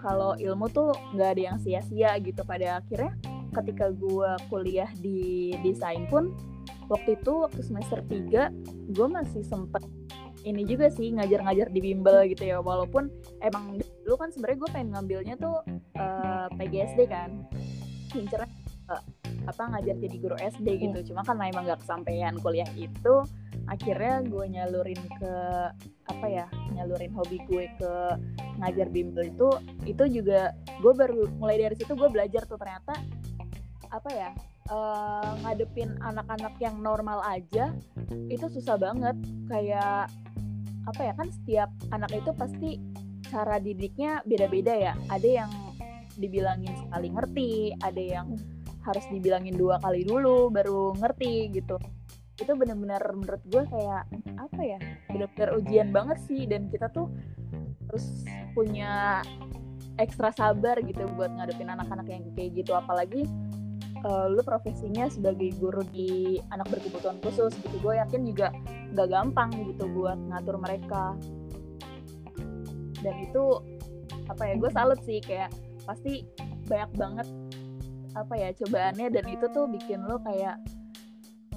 Kalau 0.00 0.36
ilmu 0.36 0.68
tuh 0.72 0.92
nggak 1.16 1.28
ada 1.36 1.42
yang 1.52 1.58
sia-sia 1.60 2.16
gitu 2.20 2.44
pada 2.44 2.80
akhirnya 2.84 3.16
ketika 3.50 3.90
gue 3.90 4.30
kuliah 4.48 4.90
di 4.98 5.52
desain 5.62 6.06
pun 6.06 6.34
waktu 6.90 7.18
itu 7.18 7.32
waktu 7.46 7.60
semester 7.62 8.02
3 8.06 8.94
gue 8.94 9.06
masih 9.10 9.42
sempet 9.46 9.82
ini 10.44 10.64
juga 10.64 10.88
sih 10.88 11.12
ngajar-ngajar 11.12 11.68
di 11.68 11.80
bimbel 11.84 12.24
gitu 12.32 12.48
ya. 12.48 12.58
Walaupun 12.60 13.12
emang 13.44 13.76
dulu 14.04 14.16
kan 14.16 14.32
sebenarnya 14.32 14.58
gue 14.58 14.70
pengen 14.72 14.88
ngambilnya 14.96 15.34
tuh 15.36 15.60
uh, 16.00 16.48
eh, 16.48 16.48
PGSD 16.56 17.00
kan. 17.08 17.44
Incernya 18.16 18.48
uh, 18.88 19.02
apa 19.48 19.62
ngajar 19.72 19.96
jadi 19.96 20.16
guru 20.20 20.36
SD 20.36 20.66
gitu. 20.80 20.98
Hmm. 21.00 21.06
cuma 21.06 21.20
kan 21.24 21.40
emang 21.40 21.64
gak 21.64 21.80
kesampaian 21.80 22.36
kuliah 22.40 22.68
itu 22.76 23.24
akhirnya 23.70 24.26
gue 24.26 24.44
nyalurin 24.50 25.00
ke 25.16 25.34
apa 26.10 26.26
ya 26.26 26.46
nyalurin 26.74 27.14
hobi 27.14 27.38
gue 27.46 27.70
ke 27.78 27.92
ngajar 28.58 28.90
bimbel 28.90 29.30
itu 29.30 29.48
itu 29.86 30.04
juga 30.20 30.52
gue 30.82 30.92
baru 30.92 31.30
mulai 31.38 31.56
dari 31.62 31.76
situ 31.76 31.92
gue 31.96 32.08
belajar 32.08 32.44
tuh. 32.48 32.58
Ternyata 32.60 32.94
apa 33.90 34.10
ya 34.14 34.30
uh, 34.70 35.34
ngadepin 35.42 35.98
anak-anak 36.00 36.54
yang 36.62 36.78
normal 36.80 37.20
aja 37.26 37.74
itu 38.30 38.46
susah 38.48 38.78
banget. 38.78 39.18
Kayak 39.50 40.08
apa 40.88 41.00
ya 41.02 41.12
kan 41.18 41.28
setiap 41.28 41.70
anak 41.92 42.10
itu 42.14 42.30
pasti 42.32 42.70
cara 43.28 43.58
didiknya 43.58 44.22
beda-beda 44.24 44.74
ya. 44.74 44.92
Ada 45.10 45.28
yang 45.44 45.50
dibilangin 46.18 46.74
sekali 46.86 47.08
ngerti 47.10 47.50
ada 47.80 48.02
yang 48.02 48.34
harus 48.80 49.04
dibilangin 49.12 49.54
dua 49.54 49.76
kali 49.82 50.06
dulu 50.06 50.48
baru 50.48 50.96
ngerti 50.98 51.52
gitu. 51.52 51.76
Itu 52.40 52.56
benar-benar 52.56 53.04
menurut 53.12 53.42
gue 53.52 53.62
kayak 53.68 54.08
apa 54.40 54.60
ya 54.64 54.78
benar-benar 55.12 55.50
ujian 55.60 55.88
banget 55.92 56.18
sih. 56.24 56.48
Dan 56.48 56.72
kita 56.72 56.88
tuh 56.90 57.10
harus 57.90 58.24
punya 58.56 59.20
ekstra 60.00 60.32
sabar 60.32 60.80
gitu 60.80 61.04
buat 61.12 61.28
ngadepin 61.28 61.68
anak-anak 61.68 62.06
yang 62.08 62.22
kayak 62.32 62.50
gitu. 62.64 62.72
Apalagi 62.72 63.28
uh, 64.04 64.26
lu 64.30 64.40
profesinya 64.44 65.08
sebagai 65.10 65.52
guru 65.58 65.84
di 65.92 66.38
anak 66.52 66.68
berkebutuhan 66.72 67.18
khusus 67.24 67.52
gitu. 67.60 67.76
Gue 67.80 67.96
yakin 68.00 68.24
juga 68.24 68.52
gak 68.96 69.08
gampang 69.10 69.50
gitu 69.74 69.84
buat 69.92 70.16
ngatur 70.16 70.56
mereka. 70.60 71.16
Dan 73.00 73.14
itu 73.24 73.44
apa 74.28 74.42
ya 74.46 74.54
gue 74.60 74.70
salut 74.70 75.00
sih 75.02 75.18
kayak 75.24 75.50
pasti 75.88 76.22
banyak 76.68 76.90
banget 76.94 77.28
apa 78.14 78.34
ya 78.36 78.48
cobaannya. 78.54 79.06
Dan 79.12 79.24
itu 79.28 79.46
tuh 79.52 79.66
bikin 79.68 80.04
lo 80.04 80.20
kayak 80.22 80.60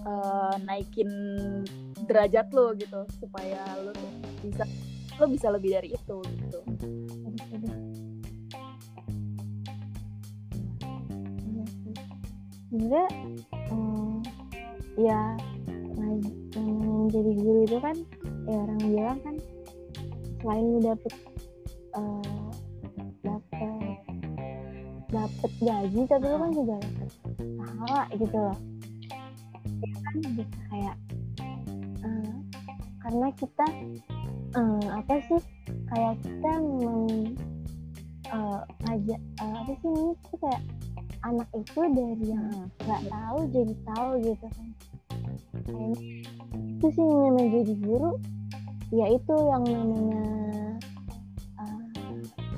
uh, 0.04 0.56
naikin 0.64 1.10
derajat 2.08 2.52
lo 2.52 2.76
gitu 2.76 3.08
supaya 3.20 3.64
lo 3.84 3.92
bisa 4.44 4.68
lo 5.22 5.26
bisa 5.30 5.48
lebih 5.54 5.78
dari 5.78 5.90
itu 5.96 6.18
gitu 6.20 6.60
sebenarnya 12.74 13.06
um, 13.70 14.18
ya 14.98 15.22
menjadi 17.14 17.32
guru 17.38 17.60
itu 17.70 17.78
kan 17.78 17.96
ya 18.50 18.58
orang 18.58 18.82
bilang 18.82 19.20
kan 19.22 19.36
selain 20.42 20.66
lu 20.66 20.80
dapet 20.82 21.14
uh, 21.94 22.50
dapet 25.14 25.52
gaji 25.62 26.02
tapi 26.10 26.26
lu 26.26 26.38
kan 26.42 26.52
juga 26.58 26.76
dapet 26.82 27.10
pahala 27.62 28.04
gitu 28.18 28.38
loh. 28.42 28.58
Ya 29.84 29.94
kan 30.02 30.16
bisa 30.34 30.58
kayak 30.74 30.96
uh, 32.02 32.34
karena 33.06 33.28
kita 33.38 33.68
uh, 34.58 34.88
apa 34.98 35.14
sih 35.30 35.42
kayak 35.94 36.18
kita 36.26 36.52
mem, 36.58 37.38
uh, 38.34 38.66
apa 39.38 39.72
sih 39.78 39.92
ini 39.94 40.14
kayak 40.42 40.62
anak 41.24 41.48
itu 41.56 41.82
dari 41.96 42.26
yang 42.36 42.52
nggak 42.84 43.02
tahu 43.08 43.40
jadi 43.56 43.74
tahu 43.88 44.10
gitu 44.28 44.48
kan. 44.52 44.68
Itu 46.78 46.88
sih 46.92 47.06
yang 47.08 47.36
menjadi 47.40 47.74
guru 47.80 48.12
ya 48.94 49.10
itu 49.10 49.36
yang 49.50 49.64
namanya 49.66 50.24
uh, 51.58 51.82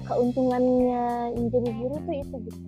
keuntungannya 0.10 1.04
menjadi 1.38 1.70
guru 1.78 1.96
tuh 2.04 2.16
itu 2.18 2.36
gitu. 2.50 2.62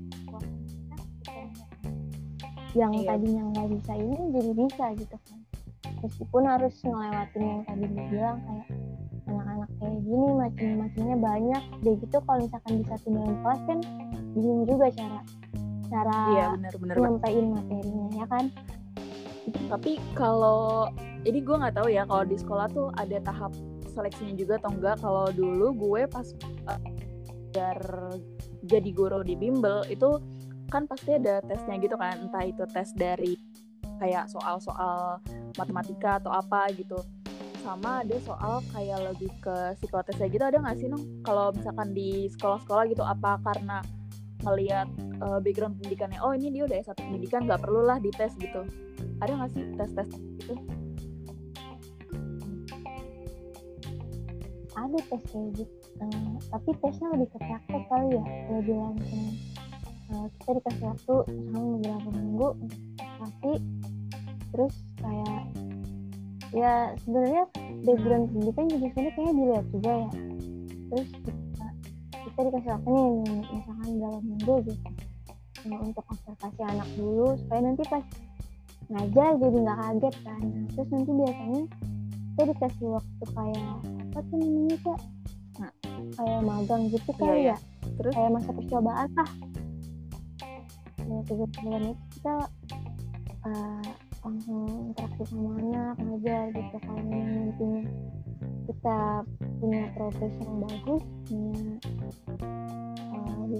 Yang 2.77 2.93
iya. 3.01 3.07
tadinya 3.09 3.43
nggak 3.57 3.67
bisa 3.73 3.93
ini 3.97 4.21
jadi 4.37 4.51
bisa 4.53 4.85
gitu 5.01 5.15
kan. 5.17 5.39
Meskipun 6.05 6.43
harus 6.45 6.77
ngelewatin 6.85 7.41
yang 7.41 7.61
tadi 7.65 7.85
dia 7.89 8.05
bilang 8.13 8.37
kayak 8.45 8.67
anak-anak 9.25 9.69
kayak 9.81 9.99
gini 10.05 10.27
macam-macamnya 10.29 11.17
banyak. 11.17 11.63
Deh 11.81 11.95
gitu 11.97 12.17
kalau 12.21 12.39
misalkan 12.45 12.73
di 12.77 12.85
satu 12.85 13.07
dalam 13.09 13.35
kelas 13.41 13.61
kan 13.65 13.79
bingung 14.37 14.63
juga 14.69 14.93
cara 14.93 15.25
cara 15.87 16.19
iya, 16.35 16.45
bener, 16.55 16.73
bener, 16.79 16.95
nyampein 16.99 17.45
materinya 17.55 18.07
ya 18.13 18.25
kan? 18.27 18.45
Tapi 19.71 19.91
kalau 20.11 20.91
ini 21.23 21.39
gue 21.39 21.55
nggak 21.55 21.75
tahu 21.79 21.87
ya 21.87 22.03
kalau 22.03 22.23
di 22.27 22.35
sekolah 22.35 22.67
tuh 22.71 22.87
ada 22.99 23.17
tahap 23.23 23.51
seleksinya 23.91 24.35
juga 24.37 24.59
atau 24.61 24.71
enggak 24.75 24.95
kalau 25.01 25.25
dulu 25.33 25.67
gue 25.73 26.01
pas 26.05 26.27
uh, 26.69 26.81
jadi 28.67 28.89
guru 28.93 29.25
di 29.25 29.33
bimbel 29.33 29.81
itu 29.89 30.21
kan 30.69 30.85
pasti 30.85 31.15
ada 31.15 31.39
tesnya 31.41 31.79
gitu 31.79 31.95
kan. 31.95 32.27
Entah 32.27 32.43
itu 32.45 32.63
tes 32.69 32.91
dari 32.93 33.39
kayak 33.97 34.29
soal-soal 34.29 35.23
matematika 35.57 36.21
atau 36.21 36.31
apa 36.35 36.69
gitu. 36.75 36.99
Sama 37.65 38.05
ada 38.05 38.17
soal 38.21 38.61
kayak 38.71 39.11
lebih 39.11 39.31
ke 39.41 39.55
psikotesnya 39.81 40.27
gitu. 40.29 40.43
Ada 40.43 40.59
nggak 40.61 40.77
sih 40.77 40.87
nong? 40.91 41.03
Kalau 41.23 41.49
misalkan 41.55 41.95
di 41.95 42.29
sekolah-sekolah 42.35 42.83
gitu 42.91 43.03
apa 43.03 43.39
karena 43.41 43.81
ngelihat 44.47 44.87
uh, 45.19 45.39
background 45.43 45.75
pendidikannya 45.79 46.19
oh 46.23 46.31
ini 46.31 46.47
dia 46.55 46.63
udah 46.63 46.77
S1 46.79 46.97
pendidikan 46.97 47.43
nggak 47.43 47.61
perlu 47.61 47.81
lah 47.83 47.99
dites 47.99 48.33
gitu. 48.39 48.61
Ada 49.19 49.31
nggak 49.35 49.51
sih 49.53 49.63
tes 49.75 49.91
tes 49.91 50.09
gitu 50.39 50.55
ada 54.77 54.97
tes 55.09 55.23
kayak 55.33 55.49
gitu 55.57 55.75
uh, 56.05 56.37
tapi 56.53 56.69
tesnya 56.85 57.07
lebih 57.17 57.29
ke 57.33 57.37
praktek 57.41 57.83
kali 57.89 58.13
ya 58.13 58.25
lebih 58.53 58.77
langsung 58.77 59.25
uh, 60.13 60.25
kita 60.37 60.51
dikasih 60.61 60.85
waktu 60.85 61.15
misalnya 61.33 61.65
beberapa 61.73 62.09
minggu 62.13 62.49
tapi 63.01 63.51
terus 64.53 64.75
kayak 65.01 65.41
ya 66.55 66.95
sebenarnya 67.03 67.43
background 67.83 68.25
pendidikan 68.31 68.65
juga 68.71 68.85
sebenarnya 68.93 69.13
kayaknya 69.13 69.33
dilihat 69.35 69.65
juga 69.73 69.91
ya. 69.91 70.11
Terus 70.87 71.09
kita 72.37 72.53
dikasih 72.53 72.69
waktu 72.69 72.89
nih 72.93 73.49
misalkan 73.49 73.91
dalam 73.97 74.21
minggu 74.21 74.55
gitu. 74.69 74.89
Nah, 75.65 75.79
untuk 75.81 76.05
observasi 76.05 76.61
anak 76.69 76.89
dulu 76.93 77.33
supaya 77.33 77.59
nanti 77.65 77.83
pas 77.89 78.05
ngajar 78.93 79.31
jadi 79.41 79.57
nggak 79.57 79.79
kaget 79.81 80.15
kan. 80.21 80.41
Nah, 80.45 80.67
terus 80.69 80.89
nanti 80.93 81.11
biasanya 81.17 81.63
kita 82.37 82.43
dikasih 82.53 82.87
waktu 82.93 83.23
kayak 83.33 83.73
apa 83.81 84.19
tuh 84.21 84.37
namanya 84.37 84.77
kak? 84.85 84.99
Nah, 85.57 85.71
kayak 86.13 86.41
magang 86.45 86.83
gitu 86.93 87.11
kan 87.17 87.33
iya, 87.33 87.49
ya. 87.49 87.57
Terus? 87.97 88.13
Kayak 88.13 88.31
masa 88.37 88.49
percobaan 88.53 89.09
lah. 89.17 89.31
Ya 91.09 91.19
tiga 91.25 91.45
bulan 91.57 91.83
itu 91.89 92.03
kita 92.21 92.33
uh, 93.49 93.89
langsung 94.21 94.93
interaksi 94.93 95.23
sama 95.25 95.49
anak 95.57 95.95
ngajar 96.05 96.43
gitu 96.53 96.77
kalau 96.85 97.01
nantinya 97.01 97.81
kita 98.69 98.99
punya 99.57 99.81
progres 99.97 100.35
yang 100.37 100.57
bagus 100.61 101.03
punya 101.25 101.65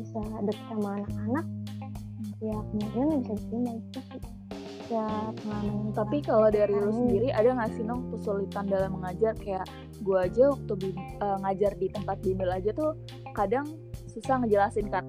bisa 0.02 0.20
deket 0.46 0.66
sama 0.70 0.90
anak-anak 1.02 1.46
ya 2.38 2.58
kemudian 2.70 3.08
bisa 3.22 3.34
diterima 3.34 3.72
itu 3.78 4.00
sih. 4.14 4.22
Ya 4.88 5.04
pengalaman 5.44 5.92
tapi 5.92 6.18
kalau 6.24 6.48
dari 6.48 6.72
lu 6.72 6.92
sendiri 6.96 7.28
ada 7.36 7.52
nggak 7.52 7.76
sih 7.76 7.84
nong 7.84 8.08
kesulitan 8.16 8.66
dalam 8.72 8.96
mengajar? 8.96 9.36
Kayak 9.36 9.68
gue 10.00 10.16
aja 10.16 10.44
waktu 10.56 10.74
uh, 11.20 11.38
ngajar 11.44 11.72
di 11.76 11.88
tempat 11.92 12.18
bimbel 12.24 12.48
aja 12.48 12.72
tuh 12.72 12.96
kadang 13.36 13.68
susah 14.08 14.40
ngejelasin 14.40 14.88
kan 14.88 15.04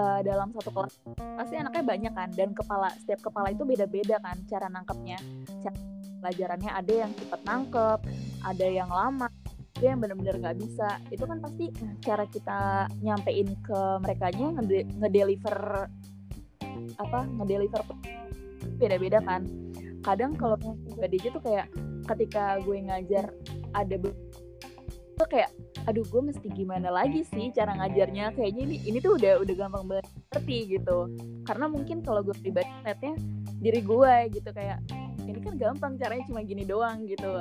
uh, 0.00 0.20
dalam 0.24 0.48
satu 0.56 0.70
kelas 0.72 0.94
pasti 1.36 1.54
anaknya 1.60 1.84
banyak 1.84 2.12
kan 2.16 2.28
dan 2.32 2.50
kepala 2.56 2.88
setiap 2.96 3.20
kepala 3.28 3.52
itu 3.52 3.68
beda-beda 3.68 4.16
kan 4.22 4.36
cara 4.48 4.66
nangkepnya. 4.72 5.18
Cara 5.60 5.76
pelajarannya 6.26 6.70
ada 6.72 6.94
yang 7.06 7.12
cepat 7.12 7.40
nangkep 7.44 8.00
ada 8.42 8.66
yang 8.66 8.88
lama 8.88 9.25
ada 9.76 9.92
yang 9.92 10.00
benar-benar 10.00 10.36
nggak 10.40 10.58
bisa. 10.64 10.88
Itu 11.12 11.28
kan 11.28 11.38
pasti 11.44 11.68
cara 12.00 12.24
kita 12.24 12.88
nyampein 13.04 13.52
ke 13.60 13.80
mereka 14.00 14.32
nya 14.32 14.48
ngedeliver 15.04 15.58
apa 16.96 17.18
ngedeliver 17.28 17.82
beda-beda 18.80 19.20
kan. 19.20 19.44
Kadang 20.00 20.32
kalau 20.40 20.56
DJ 20.96 21.28
tuh 21.34 21.44
kayak 21.44 21.68
ketika 22.08 22.62
gue 22.64 22.76
ngajar 22.88 23.34
ada 23.76 23.94
tuh 25.16 25.28
kayak 25.28 25.52
aduh 25.86 26.02
gue 26.02 26.22
mesti 26.32 26.48
gimana 26.50 26.88
lagi 26.88 27.20
sih 27.28 27.52
cara 27.52 27.76
ngajarnya? 27.76 28.32
Kayaknya 28.32 28.62
ini 28.64 28.76
ini 28.88 28.98
tuh 29.04 29.20
udah 29.20 29.44
udah 29.44 29.54
gampang 29.60 29.84
banget 29.92 30.06
ngerti 30.32 30.58
gitu. 30.72 30.98
Karena 31.44 31.66
mungkin 31.68 32.00
kalau 32.00 32.24
gue 32.24 32.36
pribadi 32.40 32.68
netnya 32.80 33.12
diri 33.60 33.80
gue 33.84 34.14
gitu 34.40 34.50
kayak 34.56 34.80
ini 35.26 35.40
kan 35.42 35.54
gampang 35.58 36.00
caranya 36.00 36.24
cuma 36.28 36.40
gini 36.46 36.64
doang 36.64 37.04
gitu 37.04 37.34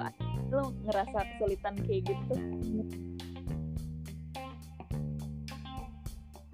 lo 0.56 0.72
ngerasa 0.88 1.18
kesulitan 1.36 1.76
kayak 1.84 2.02
gitu? 2.08 2.34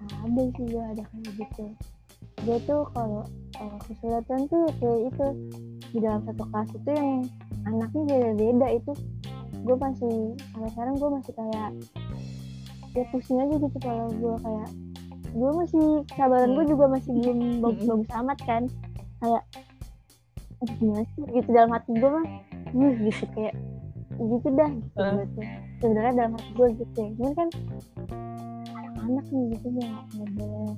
Ada 0.02 0.42
sih 0.54 0.66
gue 0.66 0.82
ada 0.82 1.02
kayak 1.06 1.30
gitu. 1.38 1.64
Dia 2.42 2.58
tuh 2.66 2.82
kalau 2.90 3.22
uh, 3.62 3.78
kesulitan 3.86 4.50
tuh 4.50 4.66
kayak 4.82 5.14
itu 5.14 5.26
di 5.94 5.98
dalam 6.02 6.26
satu 6.26 6.42
kelas 6.50 6.70
itu 6.74 6.90
yang 6.90 7.10
anaknya 7.66 8.02
beda-beda 8.10 8.68
itu. 8.74 8.92
Gue 9.62 9.76
masih 9.78 10.14
sampai 10.50 10.70
sekarang 10.74 10.94
gue 10.98 11.10
masih 11.10 11.32
kayak 11.38 11.70
ya 12.92 13.04
pusing 13.08 13.40
aja 13.40 13.54
gitu 13.56 13.78
kalau 13.80 14.10
gue 14.10 14.34
kayak 14.42 14.68
gue 15.32 15.50
masih 15.56 15.84
sabaran 16.12 16.50
gue 16.52 16.64
juga 16.68 16.84
masih 16.90 17.10
belum 17.14 17.38
bagus-bagus 17.62 18.10
amat 18.18 18.38
kan. 18.42 18.62
Kayak 19.22 19.44
gimana 20.78 21.06
sih? 21.14 21.22
Gitu 21.30 21.48
dalam 21.54 21.70
hati 21.70 21.90
gue 21.94 22.10
mah 22.10 22.26
uh, 22.74 22.92
gitu 23.06 23.24
kayak 23.34 23.54
gitu 24.18 24.48
dah 24.52 24.70
gitu, 24.70 24.98
uh. 25.00 25.24
sebenarnya 25.80 26.12
dalam 26.18 26.32
hati 26.36 26.50
gue 26.52 26.68
gitu 26.80 26.96
ya. 26.98 27.08
Cuman 27.16 27.32
kan 27.36 27.48
anak-anak 28.72 29.26
nih 29.32 29.44
gitu 29.56 29.68
ya 29.80 29.90
nggak 30.16 30.30
boleh 30.36 30.72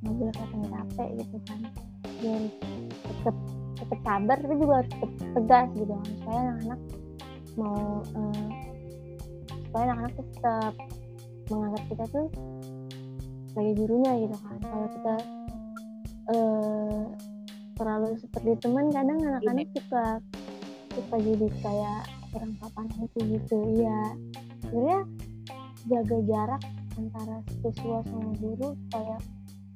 nggak 0.00 0.14
boleh 0.14 0.34
kata 0.34 0.56
capek 0.70 1.08
gitu 1.20 1.36
kan. 1.48 1.58
Dan 2.20 2.42
tetap 3.04 3.36
tetap 3.76 3.98
sabar 4.02 4.36
tapi 4.40 4.54
juga 4.56 4.74
harus 4.80 4.90
tetap 4.92 5.12
tegas 5.34 5.68
gitu 5.76 5.92
kan. 5.92 6.08
Supaya 6.20 6.40
anak-anak 6.40 6.80
mau 7.56 7.80
uh, 8.02 8.48
supaya 9.48 9.82
anak-anak 9.90 10.14
tetap 10.20 10.72
menganggap 11.46 11.82
kita 11.88 12.04
tuh 12.10 12.26
sebagai 13.52 13.72
gurunya 13.80 14.12
gitu 14.26 14.36
kan. 14.40 14.56
Kalau 14.64 14.88
kita 14.92 15.14
uh, 16.32 17.02
terlalu 17.76 18.08
seperti 18.16 18.50
teman 18.64 18.88
kadang 18.88 19.20
anak-anak 19.20 19.68
suka 19.76 20.04
suka 20.96 21.16
jadi 21.20 21.48
kayak 21.60 22.02
kurang 22.36 22.52
papan 22.60 22.84
itu 23.00 23.18
gitu 23.32 23.56
iya. 23.80 24.00
Sebenarnya 24.68 25.00
jaga 25.88 26.18
jarak 26.28 26.62
antara 27.00 27.36
siswa 27.64 28.04
sama 28.04 28.30
guru 28.36 28.76
supaya 28.76 29.16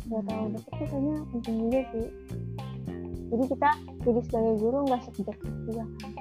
nggak 0.04 0.22
terlalu 0.28 0.48
deket 0.60 0.72
itu 0.76 0.84
kayaknya 0.84 1.16
penting 1.32 1.56
juga 1.64 1.80
sih. 1.88 2.08
Jadi 3.32 3.44
kita 3.48 3.70
jadi 4.04 4.20
sebagai 4.28 4.54
guru 4.60 4.78
nggak 4.84 5.00
sedekat 5.08 5.50
juga 5.64 5.84
kan. 5.88 6.12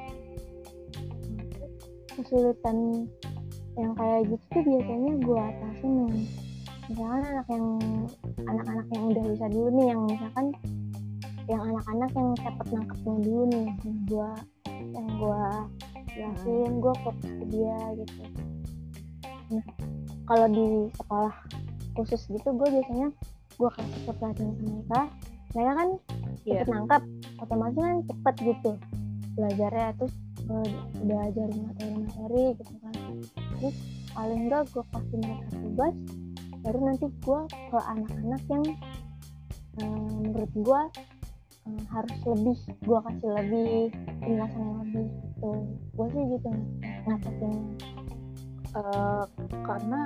Kesulitan 2.16 2.78
yang 3.76 3.92
kayak 4.00 4.22
gitu 4.32 4.44
tuh 4.48 4.64
biasanya 4.64 5.12
gue 5.20 5.40
atasin 5.40 5.92
yang 5.92 6.16
misalkan 6.90 7.22
anak 7.28 7.48
yang 7.48 7.68
anak-anak 8.48 8.88
yang 8.92 9.04
udah 9.12 9.24
bisa 9.28 9.46
dulu 9.52 9.70
nih 9.76 9.88
yang 9.92 10.02
misalkan 10.08 10.46
yang 11.48 11.62
anak-anak 11.64 12.12
yang 12.16 12.30
cepet 12.40 12.68
nangkepnya 12.72 13.16
dulu 13.28 13.44
nih 13.52 13.64
yang 13.68 13.98
gue 14.08 14.32
yang 14.96 15.08
gue 15.20 15.44
jelasin 16.16 16.72
gue 16.82 16.94
fokus 17.06 17.32
ke 17.32 17.46
dia 17.50 17.80
gitu. 17.98 18.22
Nah 19.50 19.66
kalau 20.30 20.48
di 20.50 20.68
sekolah 20.94 21.34
khusus 21.98 22.22
gitu 22.30 22.50
gue 22.54 22.68
biasanya 22.70 23.10
gue 23.60 23.70
kasih 23.76 24.00
ke 24.08 24.12
pelatihan 24.16 24.54
sama 24.56 24.70
mereka. 24.70 25.02
Mereka 25.50 25.72
kan 25.74 25.90
yeah. 26.46 26.62
cepet 26.62 26.68
nangkep 26.70 27.04
otomatis 27.42 27.82
kan 27.82 27.98
cepet 28.06 28.36
gitu 28.46 28.72
belajarnya. 29.36 29.90
Terus 29.98 30.14
gue 30.50 30.64
udah 31.06 31.20
ajarin 31.30 31.60
materi-materi 31.66 32.46
gitu 32.58 32.74
kan. 32.82 32.94
Terus 33.60 33.76
paling 34.14 34.40
enggak 34.50 34.64
gue 34.74 34.84
kasih 34.94 35.18
mereka 35.22 35.48
tugas 35.54 35.96
baru 36.60 36.80
nanti 36.84 37.06
gue 37.24 37.42
ke 37.72 37.80
anak-anak 37.80 38.42
yang 38.52 38.66
um, 39.80 40.12
menurut 40.20 40.52
gue 40.52 40.82
um, 41.70 41.78
harus 41.94 42.18
lebih 42.26 42.58
gue 42.82 43.00
kasih 43.06 43.30
lebih 43.38 43.74
penjelasan 44.20 44.60
yang 44.60 44.78
lebih 44.82 45.06
gitu. 45.06 45.52
Gue 45.94 46.08
sih 46.10 46.24
gitu 46.34 46.50
ngatasin 47.06 47.56
uh, 48.76 49.26
karena 49.66 50.02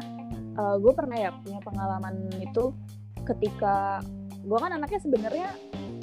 uh, 0.60 0.76
gue 0.80 0.94
pernah 0.94 1.18
ya 1.18 1.30
punya 1.40 1.60
pengalaman 1.64 2.16
itu 2.40 2.76
ketika 3.24 4.04
gue 4.44 4.60
kan 4.60 4.76
anaknya 4.76 5.00
sebenarnya 5.00 5.50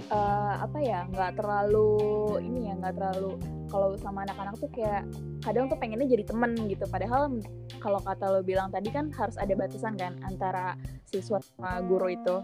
uh, 0.08 0.64
apa 0.64 0.78
ya 0.80 1.04
nggak 1.12 1.36
terlalu 1.36 2.40
ini 2.40 2.72
ya 2.72 2.74
nggak 2.80 2.96
terlalu 2.96 3.36
kalau 3.70 3.94
sama 4.02 4.26
anak-anak 4.26 4.58
tuh 4.58 4.70
kayak 4.74 5.06
kadang 5.46 5.70
tuh 5.70 5.78
pengennya 5.78 6.10
jadi 6.10 6.26
temen 6.26 6.58
gitu. 6.66 6.84
Padahal 6.90 7.38
kalau 7.78 8.02
kata 8.02 8.26
lo 8.26 8.40
bilang 8.42 8.74
tadi 8.74 8.90
kan 8.90 9.14
harus 9.14 9.38
ada 9.38 9.54
batasan 9.54 9.94
kan 9.94 10.18
antara 10.26 10.74
siswa 11.06 11.38
sama 11.38 11.78
guru 11.86 12.10
itu. 12.10 12.36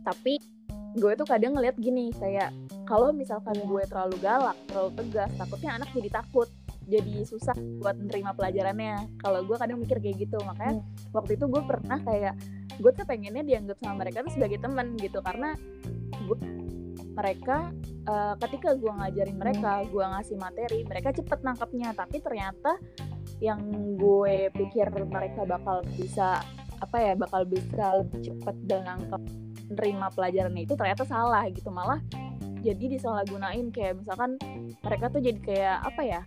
Tapi 0.00 0.40
gue 0.98 1.12
tuh 1.14 1.26
kadang 1.26 1.54
ngeliat 1.54 1.76
gini 1.78 2.10
kayak 2.18 2.50
kalau 2.82 3.14
misalkan 3.14 3.54
iya. 3.54 3.66
gue 3.66 3.82
terlalu 3.86 4.16
galak 4.18 4.58
terlalu 4.66 4.90
tegas 4.98 5.30
takutnya 5.38 5.70
anak 5.78 5.88
jadi 5.94 6.10
takut 6.10 6.48
jadi 6.90 7.22
susah 7.22 7.54
buat 7.78 7.94
menerima 7.94 8.34
pelajarannya 8.34 8.96
kalau 9.22 9.46
gue 9.46 9.54
kadang 9.54 9.78
mikir 9.78 10.02
kayak 10.02 10.26
gitu 10.26 10.38
makanya 10.42 10.82
hmm. 10.82 11.14
waktu 11.14 11.38
itu 11.38 11.46
gue 11.46 11.62
pernah 11.62 11.98
kayak 12.02 12.34
gue 12.82 12.90
tuh 12.90 13.06
pengennya 13.06 13.46
dianggap 13.46 13.78
sama 13.78 14.02
mereka 14.02 14.26
tuh 14.26 14.32
sebagai 14.34 14.58
teman 14.58 14.98
gitu 14.98 15.22
karena 15.22 15.54
gue 16.26 16.38
mereka 17.14 17.70
uh, 18.10 18.34
ketika 18.42 18.74
gue 18.74 18.90
ngajarin 18.90 19.38
mereka 19.38 19.86
gue 19.86 20.02
ngasih 20.02 20.36
materi 20.42 20.82
mereka 20.82 21.14
cepet 21.14 21.38
nangkapnya 21.46 21.94
tapi 21.94 22.18
ternyata 22.18 22.74
yang 23.38 23.62
gue 23.94 24.50
pikir 24.52 24.90
mereka 24.90 25.46
bakal 25.46 25.86
bisa 25.94 26.42
apa 26.80 26.96
ya 26.96 27.12
bakal 27.14 27.44
bisa 27.44 28.02
lebih 28.02 28.20
cepet 28.32 28.56
dan 28.66 28.82
nangkep 28.88 29.49
nerima 29.70 30.10
pelajaran 30.10 30.54
itu 30.58 30.74
ternyata 30.74 31.06
salah 31.06 31.46
gitu. 31.48 31.70
Malah 31.70 32.02
jadi 32.60 32.98
disalahgunain. 32.98 33.70
Kayak 33.70 34.02
misalkan 34.04 34.36
mereka 34.82 35.08
tuh 35.08 35.22
jadi 35.22 35.40
kayak 35.40 35.78
apa 35.86 36.02
ya 36.02 36.22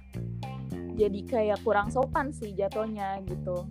jadi 0.93 1.19
kayak 1.25 1.60
kurang 1.65 1.89
sopan 1.89 2.29
sih 2.29 2.53
jatuhnya 2.53 3.21
gitu. 3.25 3.65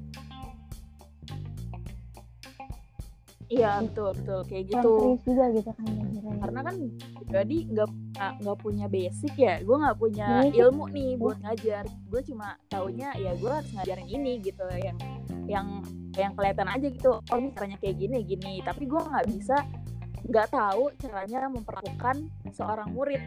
Iya 3.53 3.85
betul 3.85 4.11
betul. 4.17 4.41
Kayak 4.49 4.65
gitu. 4.73 4.95
juga 5.29 5.45
gitu 5.53 5.71
kan 5.77 5.87
Karena 6.41 6.61
kan 6.65 6.77
jadi 7.29 7.57
nggak 7.69 7.89
nggak 8.41 8.59
punya 8.61 8.87
basic 8.89 9.35
ya, 9.37 9.61
gue 9.61 9.77
nggak 9.77 9.99
punya 10.01 10.49
ya, 10.49 10.67
ilmu 10.67 10.89
nih 10.89 11.21
buat 11.21 11.37
ngajar. 11.45 11.85
Gue 12.09 12.21
cuma 12.25 12.57
taunya 12.73 13.13
ya 13.21 13.37
gue 13.37 13.53
harus 13.53 13.71
ngajarin 13.77 14.09
ini 14.09 14.41
gitu. 14.41 14.65
Yang 14.73 14.99
yang 15.45 15.85
yang 16.17 16.33
kelihatan 16.37 16.69
aja 16.69 16.87
gitu. 16.89 17.21
Oh 17.21 17.37
ini 17.39 17.49
caranya 17.57 17.79
kayak 17.81 17.97
gini 17.97 18.19
gini. 18.27 18.53
Tapi 18.61 18.85
gue 18.85 19.01
nggak 19.01 19.27
bisa 19.33 19.57
nggak 20.23 20.49
tahu 20.53 20.93
caranya 21.01 21.41
memperlakukan 21.51 22.17
seorang 22.53 22.89
murid. 22.93 23.23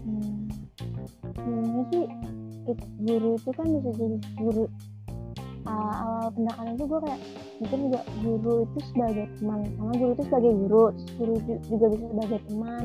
Hmm. 0.00 0.46
Sebenarnya 1.36 1.84
sih 1.90 2.04
guru 3.02 3.34
itu 3.34 3.50
kan 3.56 3.66
bisa 3.66 3.90
jadi 3.96 4.18
guru 4.38 4.64
uh, 5.66 5.94
awal 6.04 6.28
pendekatan 6.34 6.74
itu 6.76 6.84
gue 6.86 7.00
kayak 7.02 7.20
mungkin 7.60 7.78
juga 7.88 8.00
guru 8.22 8.54
itu 8.64 8.78
sebagai 8.92 9.26
teman 9.40 9.60
sama 9.76 9.92
guru 9.96 10.10
itu 10.14 10.24
sebagai 10.28 10.52
guru 10.54 10.84
guru 11.18 11.34
juga 11.68 11.86
bisa 11.88 12.06
sebagai 12.08 12.40
teman 12.48 12.84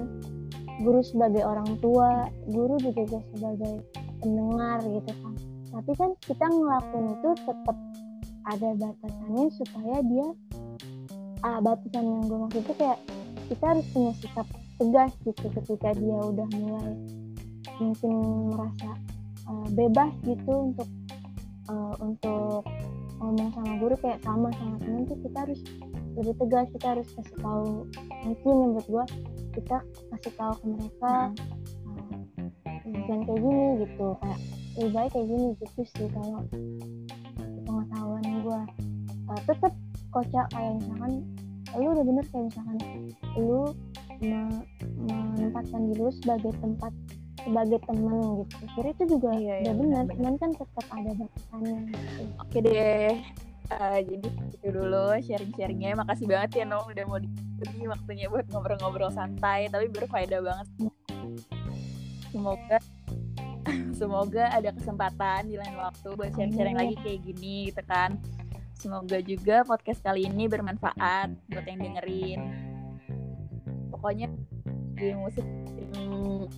guru 0.84 1.00
sebagai 1.06 1.44
orang 1.46 1.70
tua 1.80 2.10
guru 2.52 2.76
juga 2.82 3.00
bisa 3.08 3.20
sebagai 3.36 3.74
pendengar 4.26 4.82
gitu 4.82 5.12
kan. 5.22 5.34
Tapi 5.70 5.92
kan 5.94 6.10
kita 6.26 6.46
ngelakuin 6.50 7.08
itu 7.14 7.30
tetap 7.46 7.78
ada 8.50 8.70
batasannya 8.74 9.46
supaya 9.54 9.98
dia 10.02 10.28
ah 11.46 11.62
batasan 11.62 12.06
yang 12.06 12.26
gue 12.26 12.38
maksud 12.42 12.62
itu 12.66 12.74
kayak 12.74 13.00
kita 13.46 13.64
harus 13.70 13.86
punya 13.94 14.12
sikap 14.18 14.48
tegas 14.82 15.12
gitu 15.22 15.46
ketika 15.62 15.90
dia 15.94 16.18
udah 16.18 16.48
mulai 16.58 16.94
mungkin 17.78 18.14
merasa 18.50 18.90
uh, 19.46 19.68
bebas 19.78 20.12
gitu 20.26 20.74
untuk 20.74 20.90
uh, 21.70 21.94
untuk 22.02 22.66
ngomong 23.22 23.50
sama 23.54 23.72
guru 23.80 23.96
kayak 24.02 24.20
sama 24.26 24.50
sama 24.58 24.76
temen 24.84 25.08
tuh 25.08 25.18
kita 25.24 25.38
harus 25.48 25.62
lebih 26.16 26.36
tegas 26.40 26.66
kita 26.72 26.88
harus 26.96 27.08
kasih 27.14 27.38
tahu. 27.44 27.72
Mungkin 28.24 28.54
yang 28.56 28.72
buat 28.76 28.88
gue 28.88 29.06
kita 29.56 29.78
kasih 30.16 30.34
tahu 30.36 30.54
ke 30.60 30.66
mereka 30.66 31.14
uh, 31.85 31.85
jangan 33.06 33.22
kayak 33.26 33.40
gini 33.42 33.66
gitu 33.86 34.08
kayak 34.22 34.40
lebih 34.76 34.92
baik 34.92 35.10
kayak 35.16 35.28
gini 35.32 35.48
gitu 35.62 35.82
sih 35.88 36.08
kalau 36.12 36.42
pengetahuan 37.66 38.24
gue 38.44 38.62
uh, 39.32 39.42
tetap 39.48 39.74
kocak 40.12 40.46
kayak 40.54 40.72
misalkan 40.80 41.14
lu 41.76 41.88
udah 41.92 42.06
bener 42.08 42.26
kayak 42.32 42.46
misalkan 42.52 42.78
lu 43.36 43.62
menempatkan 45.36 45.82
diri 45.92 46.00
lu 46.00 46.12
sebagai 46.24 46.52
tempat 46.64 46.94
sebagai 47.46 47.78
teman 47.86 48.42
gitu. 48.42 48.56
Jadi 48.74 48.90
itu 48.90 49.04
juga 49.06 49.30
iya, 49.38 49.56
iya, 49.62 49.72
benar 49.76 50.10
teman 50.10 50.34
kan 50.42 50.50
tetap 50.56 50.86
ada 50.90 51.12
batasannya 51.14 51.78
gitu. 51.94 52.24
oke 52.42 52.58
deh 52.66 53.14
uh, 53.70 54.00
jadi 54.02 54.28
itu 54.56 54.68
dulu 54.74 55.06
sharing-sharingnya. 55.22 56.00
Makasih 56.00 56.26
banget 56.26 56.50
ya 56.58 56.66
Nol 56.66 56.90
udah 56.90 57.06
mau 57.06 57.20
di 57.22 57.86
waktunya 57.86 58.26
buat 58.32 58.46
ngobrol-ngobrol 58.50 59.14
santai 59.14 59.70
tapi 59.70 59.92
berfaedah 59.94 60.42
banget. 60.42 60.68
Semoga 62.34 62.78
semoga 63.94 64.52
ada 64.52 64.70
kesempatan 64.72 65.48
di 65.48 65.56
lain 65.56 65.76
waktu 65.78 66.08
buat 66.16 66.32
sharing-sharing 66.36 66.78
lagi 66.78 66.96
kayak 67.02 67.20
gini 67.24 67.70
gitu 67.72 67.82
kan 67.88 68.20
semoga 68.76 69.18
juga 69.24 69.64
podcast 69.64 70.04
kali 70.04 70.28
ini 70.28 70.46
bermanfaat 70.46 71.32
buat 71.50 71.66
yang 71.66 71.80
dengerin 71.80 72.42
pokoknya 73.92 74.28
di 74.96 75.12
musik 75.16 75.44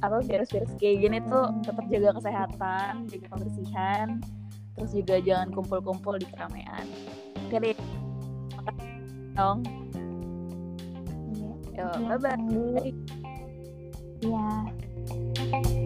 apa 0.02 0.22
virus-virus 0.26 0.74
kayak 0.78 0.98
gini 1.06 1.18
tuh 1.26 1.54
tetap 1.62 1.86
jaga 1.90 2.10
kesehatan 2.18 3.06
jaga 3.10 3.26
kebersihan 3.34 4.08
terus 4.78 4.92
juga 4.94 5.18
jangan 5.22 5.50
kumpul-kumpul 5.54 6.18
di 6.18 6.26
keramaian 6.30 6.86
oke 7.46 7.58
deh 7.58 7.78
dong 9.34 9.62
Iya. 11.28 11.54
Yo, 11.78 11.86
Iya, 11.94 12.08
bye 12.10 12.18
bye. 12.18 12.38
dulu. 12.42 12.82
Iya. 14.26 15.77